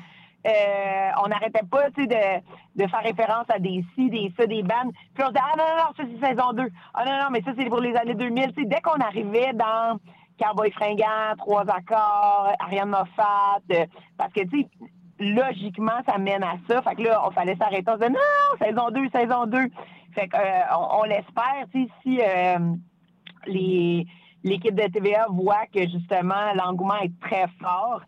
euh, 0.45 1.11
on 1.25 1.29
n'arrêtait 1.29 1.65
pas 1.71 1.89
de, 1.91 2.87
faire 2.89 3.03
référence 3.03 3.47
à 3.49 3.59
des 3.59 3.85
ci, 3.95 4.11
des 4.11 4.33
ça, 4.37 4.47
des 4.47 4.63
bandes. 4.63 4.93
Puis 5.15 5.23
on 5.23 5.29
se 5.29 5.33
disait, 5.33 5.45
ah 5.45 5.57
non, 5.57 5.65
non, 5.65 5.85
non, 5.85 5.95
ça 5.97 6.03
c'est 6.03 6.27
saison 6.27 6.53
2. 6.53 6.69
Ah 6.95 7.05
non, 7.05 7.13
non, 7.25 7.31
mais 7.31 7.43
ça 7.43 7.53
c'est 7.57 7.69
pour 7.69 7.81
les 7.81 7.95
années 7.95 8.15
2000. 8.15 8.53
Tu 8.53 8.63
sais, 8.63 8.69
dès 8.69 8.81
qu'on 8.81 8.99
arrivait 8.99 9.53
dans 9.53 9.99
Cowboy 10.41 10.71
fringant, 10.73 11.37
Trois 11.39 11.65
accords, 11.71 12.53
Ariane 12.59 12.89
Moffat, 12.89 13.61
euh, 13.73 13.87
parce 14.19 14.33
que, 14.33 14.41
tu 14.41 14.63
sais, 14.63 14.69
logiquement, 15.21 16.01
ça 16.09 16.19
mène 16.19 16.43
à 16.43 16.55
ça. 16.69 16.83
Fait 16.83 16.97
que 16.97 17.03
là, 17.03 17.23
on 17.25 17.31
fallait 17.31 17.57
s'arrêter. 17.57 17.85
On 17.89 17.93
se 17.93 17.99
disait, 17.99 18.11
non, 18.11 18.59
saison 18.61 18.91
2, 18.91 19.09
saison 19.11 19.47
2. 19.47 19.59
Fait 20.15 20.29
qu'on 20.29 20.39
euh, 20.39 20.89
on, 20.99 21.05
l'espère, 21.05 21.67
si 22.03 22.21
l'équipe 24.45 24.75
de 24.75 24.91
TVA 24.91 25.27
voit 25.31 25.67
que 25.73 25.83
justement 25.89 26.53
l'engouement 26.57 26.97
est 26.97 27.13
très 27.21 27.47
fort, 27.61 28.03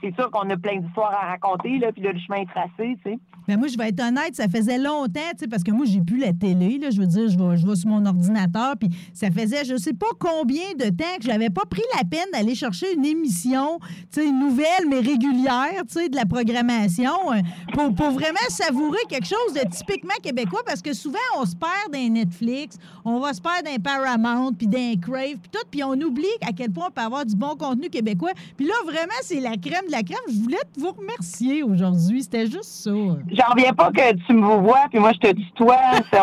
c'est 0.00 0.14
sûr 0.14 0.30
qu'on 0.30 0.48
a 0.50 0.56
plein 0.56 0.80
d'histoires 0.80 1.12
à 1.12 1.30
raconter, 1.30 1.78
là, 1.78 1.92
puis 1.92 2.02
le 2.02 2.18
chemin 2.18 2.42
est 2.42 2.46
tracé, 2.46 2.96
tu 3.04 3.10
sais. 3.10 3.18
Ben 3.46 3.58
moi, 3.58 3.68
je 3.68 3.76
vais 3.76 3.88
être 3.90 4.00
honnête, 4.00 4.34
ça 4.34 4.48
faisait 4.48 4.78
longtemps, 4.78 5.20
tu 5.32 5.40
sais, 5.40 5.46
parce 5.46 5.62
que 5.62 5.70
moi, 5.70 5.84
j'ai 5.84 6.00
plus 6.00 6.18
la 6.18 6.32
télé, 6.32 6.78
là, 6.78 6.88
je 6.90 6.98
veux 6.98 7.06
dire, 7.06 7.28
je 7.28 7.36
vais, 7.36 7.56
je 7.58 7.74
sur 7.74 7.90
mon 7.90 8.06
ordinateur, 8.06 8.74
puis 8.78 8.88
ça 9.12 9.30
faisait 9.30 9.64
je 9.64 9.76
sais 9.76 9.92
pas 9.92 10.06
combien 10.18 10.72
de 10.78 10.88
temps 10.88 11.16
que 11.18 11.24
j'avais 11.24 11.50
pas 11.50 11.64
pris 11.68 11.82
la 11.96 12.04
peine 12.04 12.26
d'aller 12.32 12.54
chercher 12.54 12.94
une 12.94 13.04
émission, 13.04 13.78
tu 14.12 14.22
sais, 14.22 14.32
nouvelle, 14.32 14.88
mais 14.88 15.00
régulière, 15.00 15.82
tu 15.86 16.00
sais, 16.00 16.08
de 16.08 16.16
la 16.16 16.24
programmation, 16.24 17.32
euh, 17.32 17.40
pour, 17.74 17.94
pour 17.94 18.10
vraiment 18.12 18.38
savourer 18.48 19.00
quelque 19.08 19.26
chose 19.26 19.54
de 19.54 19.68
typiquement 19.68 20.14
québécois, 20.22 20.62
parce 20.64 20.80
que 20.80 20.94
souvent, 20.94 21.18
on 21.38 21.44
se 21.44 21.54
perd 21.54 21.92
dans 21.92 22.12
Netflix, 22.12 22.78
on 23.04 23.20
va 23.20 23.34
se 23.34 23.42
perdre 23.42 23.64
dans 23.64 23.82
Paramount, 23.82 24.52
puis 24.52 24.66
dans 24.66 25.00
Crave, 25.00 25.36
puis 25.42 25.50
tout, 25.52 25.66
puis 25.70 25.84
on 25.84 25.92
oublie 25.92 26.24
à 26.40 26.52
quel 26.52 26.70
point 26.70 26.86
on 26.88 26.90
peut 26.90 27.02
avoir 27.02 27.26
du 27.26 27.36
bon 27.36 27.56
contenu 27.56 27.90
québécois. 27.90 28.32
Puis 28.56 28.66
là, 28.66 28.74
vraiment, 28.86 29.12
la 29.40 29.56
crème 29.56 29.86
de 29.86 29.92
la 29.92 30.02
crème. 30.02 30.18
Je 30.28 30.40
voulais 30.40 30.56
vous 30.76 30.90
remercier 30.90 31.62
aujourd'hui, 31.62 32.22
c'était 32.22 32.46
juste 32.46 32.64
ça. 32.64 32.90
J'en 32.90 33.52
reviens 33.52 33.72
pas 33.72 33.90
que 33.90 34.14
tu 34.26 34.32
me 34.32 34.56
vois, 34.62 34.86
puis 34.90 34.98
moi, 34.98 35.12
je 35.12 35.28
te 35.28 35.34
tutoie. 35.34 35.78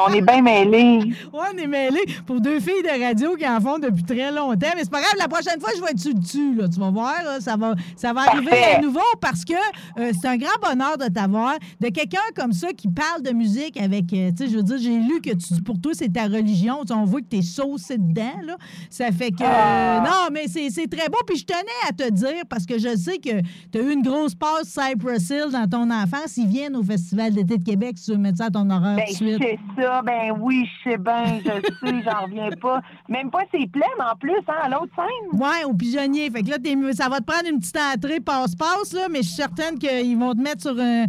on 0.07 0.13
est 0.13 0.21
bien 0.21 0.41
mêlés. 0.41 0.99
Oui, 1.33 1.39
on 1.53 1.57
est 1.57 1.67
mêlés 1.67 2.05
pour 2.25 2.41
deux 2.41 2.59
filles 2.59 2.83
de 2.83 3.03
radio 3.03 3.35
qui 3.35 3.47
en 3.47 3.59
font 3.61 3.79
depuis 3.79 4.03
très 4.03 4.31
longtemps. 4.31 4.67
Mais 4.75 4.83
c'est 4.83 4.91
pas 4.91 5.01
grave, 5.01 5.13
la 5.17 5.27
prochaine 5.27 5.59
fois, 5.59 5.69
je 5.75 5.81
vais 5.81 5.91
être 5.91 6.19
dessus. 6.19 6.55
Là. 6.55 6.67
Tu 6.67 6.79
vas 6.79 6.89
voir, 6.89 7.13
ça 7.39 7.55
va, 7.55 7.75
ça 7.95 8.11
va 8.11 8.21
arriver 8.21 8.63
à 8.75 8.81
nouveau 8.81 8.99
parce 9.21 9.45
que 9.45 9.53
euh, 9.97 10.11
c'est 10.19 10.27
un 10.27 10.37
grand 10.37 10.49
bonheur 10.61 10.97
de 10.97 11.05
t'avoir, 11.05 11.55
de 11.79 11.87
quelqu'un 11.89 12.19
comme 12.35 12.53
ça 12.53 12.73
qui 12.73 12.87
parle 12.89 13.21
de 13.21 13.31
musique 13.31 13.79
avec, 13.79 14.11
euh, 14.13 14.31
tu 14.31 14.45
sais, 14.45 14.51
je 14.51 14.57
veux 14.57 14.63
dire, 14.63 14.77
j'ai 14.79 14.97
lu 14.97 15.21
que 15.21 15.31
tu, 15.31 15.61
pour 15.61 15.79
toi, 15.79 15.91
c'est 15.95 16.11
ta 16.11 16.23
religion. 16.23 16.81
on 16.89 17.05
voit 17.05 17.21
que 17.21 17.27
tu 17.29 17.37
es 17.37 17.41
saucé 17.41 17.97
dedans. 17.97 18.41
Là. 18.43 18.57
Ça 18.89 19.11
fait 19.11 19.31
que. 19.31 19.43
Euh, 19.43 19.47
ah. 19.47 20.03
non, 20.05 20.33
mais 20.33 20.47
c'est 20.47 20.87
très 20.87 21.09
beau. 21.09 21.19
Puis 21.25 21.37
je 21.37 21.45
tenais 21.45 21.81
à 21.87 21.93
te 21.93 22.09
dire, 22.11 22.43
parce 22.49 22.65
que 22.65 22.77
je 22.77 22.90
sais 22.95 23.17
que 23.17 23.41
tu 23.71 23.77
as 23.77 23.81
eu 23.81 23.93
une 23.93 24.01
grosse 24.01 24.35
passe 24.35 24.67
Cypress 24.67 25.29
Hill 25.29 25.51
dans 25.51 25.67
ton 25.67 25.89
enfance. 25.91 26.37
Ils 26.37 26.47
viennent 26.47 26.75
au 26.75 26.83
Festival 26.83 27.33
d'été 27.33 27.57
de 27.57 27.63
Québec, 27.63 27.97
si 27.97 28.05
tu 28.05 28.11
veux 28.11 28.17
mettre 28.17 28.39
ça 28.39 28.45
à 28.45 28.49
ton 28.49 28.69
horaire 28.69 28.97
ben, 28.97 29.07
suite. 29.07 29.41
C'est 29.41 29.59
ça, 29.81 30.01
ben 30.01 30.33
oui, 30.39 30.65
je 30.65 30.91
sais 30.91 30.97
bien, 30.97 31.39
je 31.39 31.87
sais, 31.87 32.03
j'en 32.03 32.25
reviens 32.25 32.49
pas. 32.61 32.81
Même 33.09 33.29
pas 33.29 33.41
c'est 33.51 33.69
plein 33.71 33.81
en 33.99 34.15
plus, 34.15 34.39
hein, 34.47 34.53
à 34.63 34.69
l'autre 34.69 34.91
scène. 34.95 35.39
Ouais, 35.39 35.63
au 35.65 35.73
pigeonnier. 35.73 36.29
Fait 36.29 36.43
que 36.43 36.49
là, 36.49 36.57
ça 36.93 37.09
va 37.09 37.19
te 37.19 37.25
prendre 37.25 37.49
une 37.49 37.59
petite 37.59 37.77
entrée 37.77 38.19
passe-passe, 38.19 38.93
là, 38.93 39.07
mais 39.09 39.19
je 39.19 39.27
suis 39.27 39.35
certaine 39.35 39.77
qu'ils 39.77 40.17
vont 40.17 40.33
te 40.33 40.41
mettre 40.41 40.61
sur 40.61 40.77
un, 40.79 41.05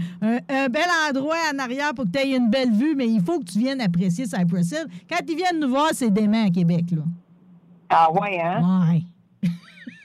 bel 0.69 0.89
endroit 1.09 1.37
en 1.53 1.59
arrière 1.59 1.95
pour 1.95 2.05
que 2.05 2.11
tu 2.11 2.19
aies 2.19 2.37
une 2.37 2.51
belle 2.51 2.73
vue, 2.73 2.95
mais 2.95 3.09
il 3.09 3.23
faut 3.23 3.39
que 3.39 3.45
tu 3.45 3.59
viennes 3.59 3.81
apprécier 3.81 4.27
Cypress 4.27 4.73
Hill. 4.73 4.87
Quand 5.09 5.21
ils 5.29 5.37
viennent 5.37 5.61
nous 5.61 5.69
voir, 5.69 5.91
c'est 5.93 6.11
dément 6.11 6.47
à 6.47 6.51
Québec, 6.51 6.85
là. 6.93 7.03
Ah 7.91 8.11
ouais, 8.11 8.41
hein? 8.41 8.89
Ouais. 8.91 9.03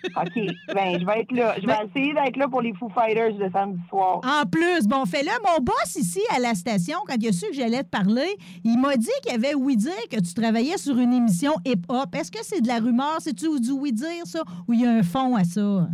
OK. 0.05 0.33
Ben, 0.73 0.99
je 0.99 1.05
vais 1.05 1.21
être 1.21 1.31
là. 1.31 1.55
Je 1.59 1.65
vais 1.65 1.73
essayer 1.85 2.13
d'être 2.13 2.37
là 2.37 2.47
pour 2.47 2.61
les 2.61 2.73
Foo 2.73 2.89
Fighters 2.89 3.33
de 3.33 3.49
samedi 3.51 3.81
soir. 3.89 4.21
En 4.23 4.45
plus, 4.45 4.87
bon, 4.87 5.05
fais-le. 5.05 5.31
Mon 5.45 5.63
boss 5.63 5.95
ici 5.95 6.21
à 6.35 6.39
la 6.39 6.53
station, 6.53 6.97
quand 7.07 7.15
il 7.19 7.29
a 7.29 7.31
su 7.31 7.47
que 7.47 7.53
j'allais 7.53 7.83
te 7.83 7.89
parler, 7.89 8.37
il 8.63 8.79
m'a 8.79 8.95
dit 8.95 9.09
qu'il 9.23 9.33
avait 9.33 9.55
oui 9.55 9.75
dire 9.75 9.91
que 10.11 10.17
tu 10.17 10.33
travaillais 10.33 10.77
sur 10.77 10.97
une 10.97 11.13
émission 11.13 11.53
hip-hop. 11.65 12.13
Est-ce 12.15 12.31
que 12.31 12.43
c'est 12.43 12.61
de 12.61 12.67
la 12.67 12.79
rumeur? 12.79 13.17
C'est-tu 13.19 13.59
du 13.59 13.71
oui 13.71 13.91
dire, 13.91 14.25
ça? 14.25 14.41
Ou 14.67 14.73
il 14.73 14.81
y 14.81 14.85
a 14.85 14.91
un 14.91 15.03
fond 15.03 15.35
à 15.35 15.43
ça? 15.43 15.87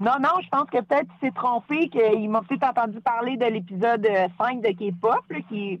Non, 0.00 0.16
non, 0.20 0.40
je 0.42 0.48
pense 0.48 0.68
que 0.70 0.80
peut-être 0.80 1.08
il 1.22 1.26
s'est 1.26 1.34
trompé, 1.34 1.88
qu'il 1.88 2.28
m'a 2.28 2.42
peut-être 2.42 2.68
entendu 2.68 3.00
parler 3.00 3.36
de 3.36 3.46
l'épisode 3.46 4.06
5 4.38 4.60
de 4.60 4.68
K-pop, 4.68 5.24
qui, 5.48 5.80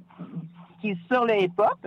qui 0.80 0.90
est 0.90 0.98
sur 1.12 1.24
le 1.24 1.42
hip-hop. 1.42 1.86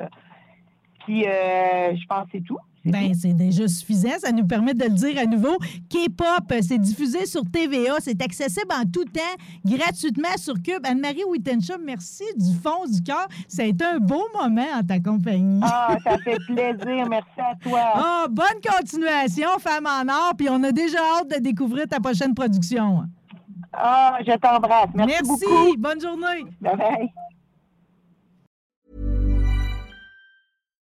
Puis, 1.05 1.25
euh, 1.25 1.95
je 1.95 2.05
pense 2.05 2.25
que 2.25 2.31
c'est 2.33 2.43
tout. 2.43 2.59
Ben, 2.91 3.13
c'est 3.13 3.33
déjà 3.33 3.67
suffisant. 3.67 4.17
Ça 4.19 4.31
nous 4.31 4.45
permet 4.45 4.73
de 4.73 4.83
le 4.83 4.89
dire 4.91 5.19
à 5.19 5.25
nouveau. 5.25 5.57
K-pop, 5.89 6.53
c'est 6.61 6.77
diffusé 6.77 7.25
sur 7.25 7.43
TVA. 7.49 7.95
C'est 7.99 8.21
accessible 8.21 8.71
en 8.73 8.83
tout 8.85 9.05
temps, 9.05 9.21
gratuitement 9.65 10.35
sur 10.37 10.55
Cube. 10.55 10.83
Anne-Marie 10.83 11.23
Wittenshaw, 11.29 11.77
merci 11.83 12.23
du 12.35 12.53
fond 12.53 12.85
du 12.85 13.01
cœur. 13.01 13.27
Ça 13.47 13.63
a 13.63 13.65
été 13.65 13.83
un 13.85 13.99
beau 13.99 14.23
moment 14.39 14.65
en 14.75 14.83
ta 14.83 14.99
compagnie. 14.99 15.61
Ah, 15.63 15.97
ça 16.03 16.17
fait 16.19 16.37
plaisir. 16.47 17.07
Merci 17.09 17.39
à 17.39 17.55
toi. 17.61 17.81
Ah, 18.09 18.25
bonne 18.29 18.59
continuation, 18.63 19.47
femme 19.59 19.85
en 19.87 20.07
or. 20.07 20.33
Puis 20.37 20.47
on 20.49 20.63
a 20.63 20.71
déjà 20.71 20.97
hâte 20.99 21.29
de 21.29 21.39
découvrir 21.41 21.87
ta 21.87 21.99
prochaine 21.99 22.33
production. 22.33 23.03
Ah, 23.73 24.17
je 24.25 24.33
t'embrasse. 24.37 24.89
Merci, 24.93 25.13
merci. 25.13 25.45
beaucoup. 25.45 25.75
Bonne 25.77 26.01
journée. 26.01 26.45
Bye 26.61 26.77
bye. 26.77 27.13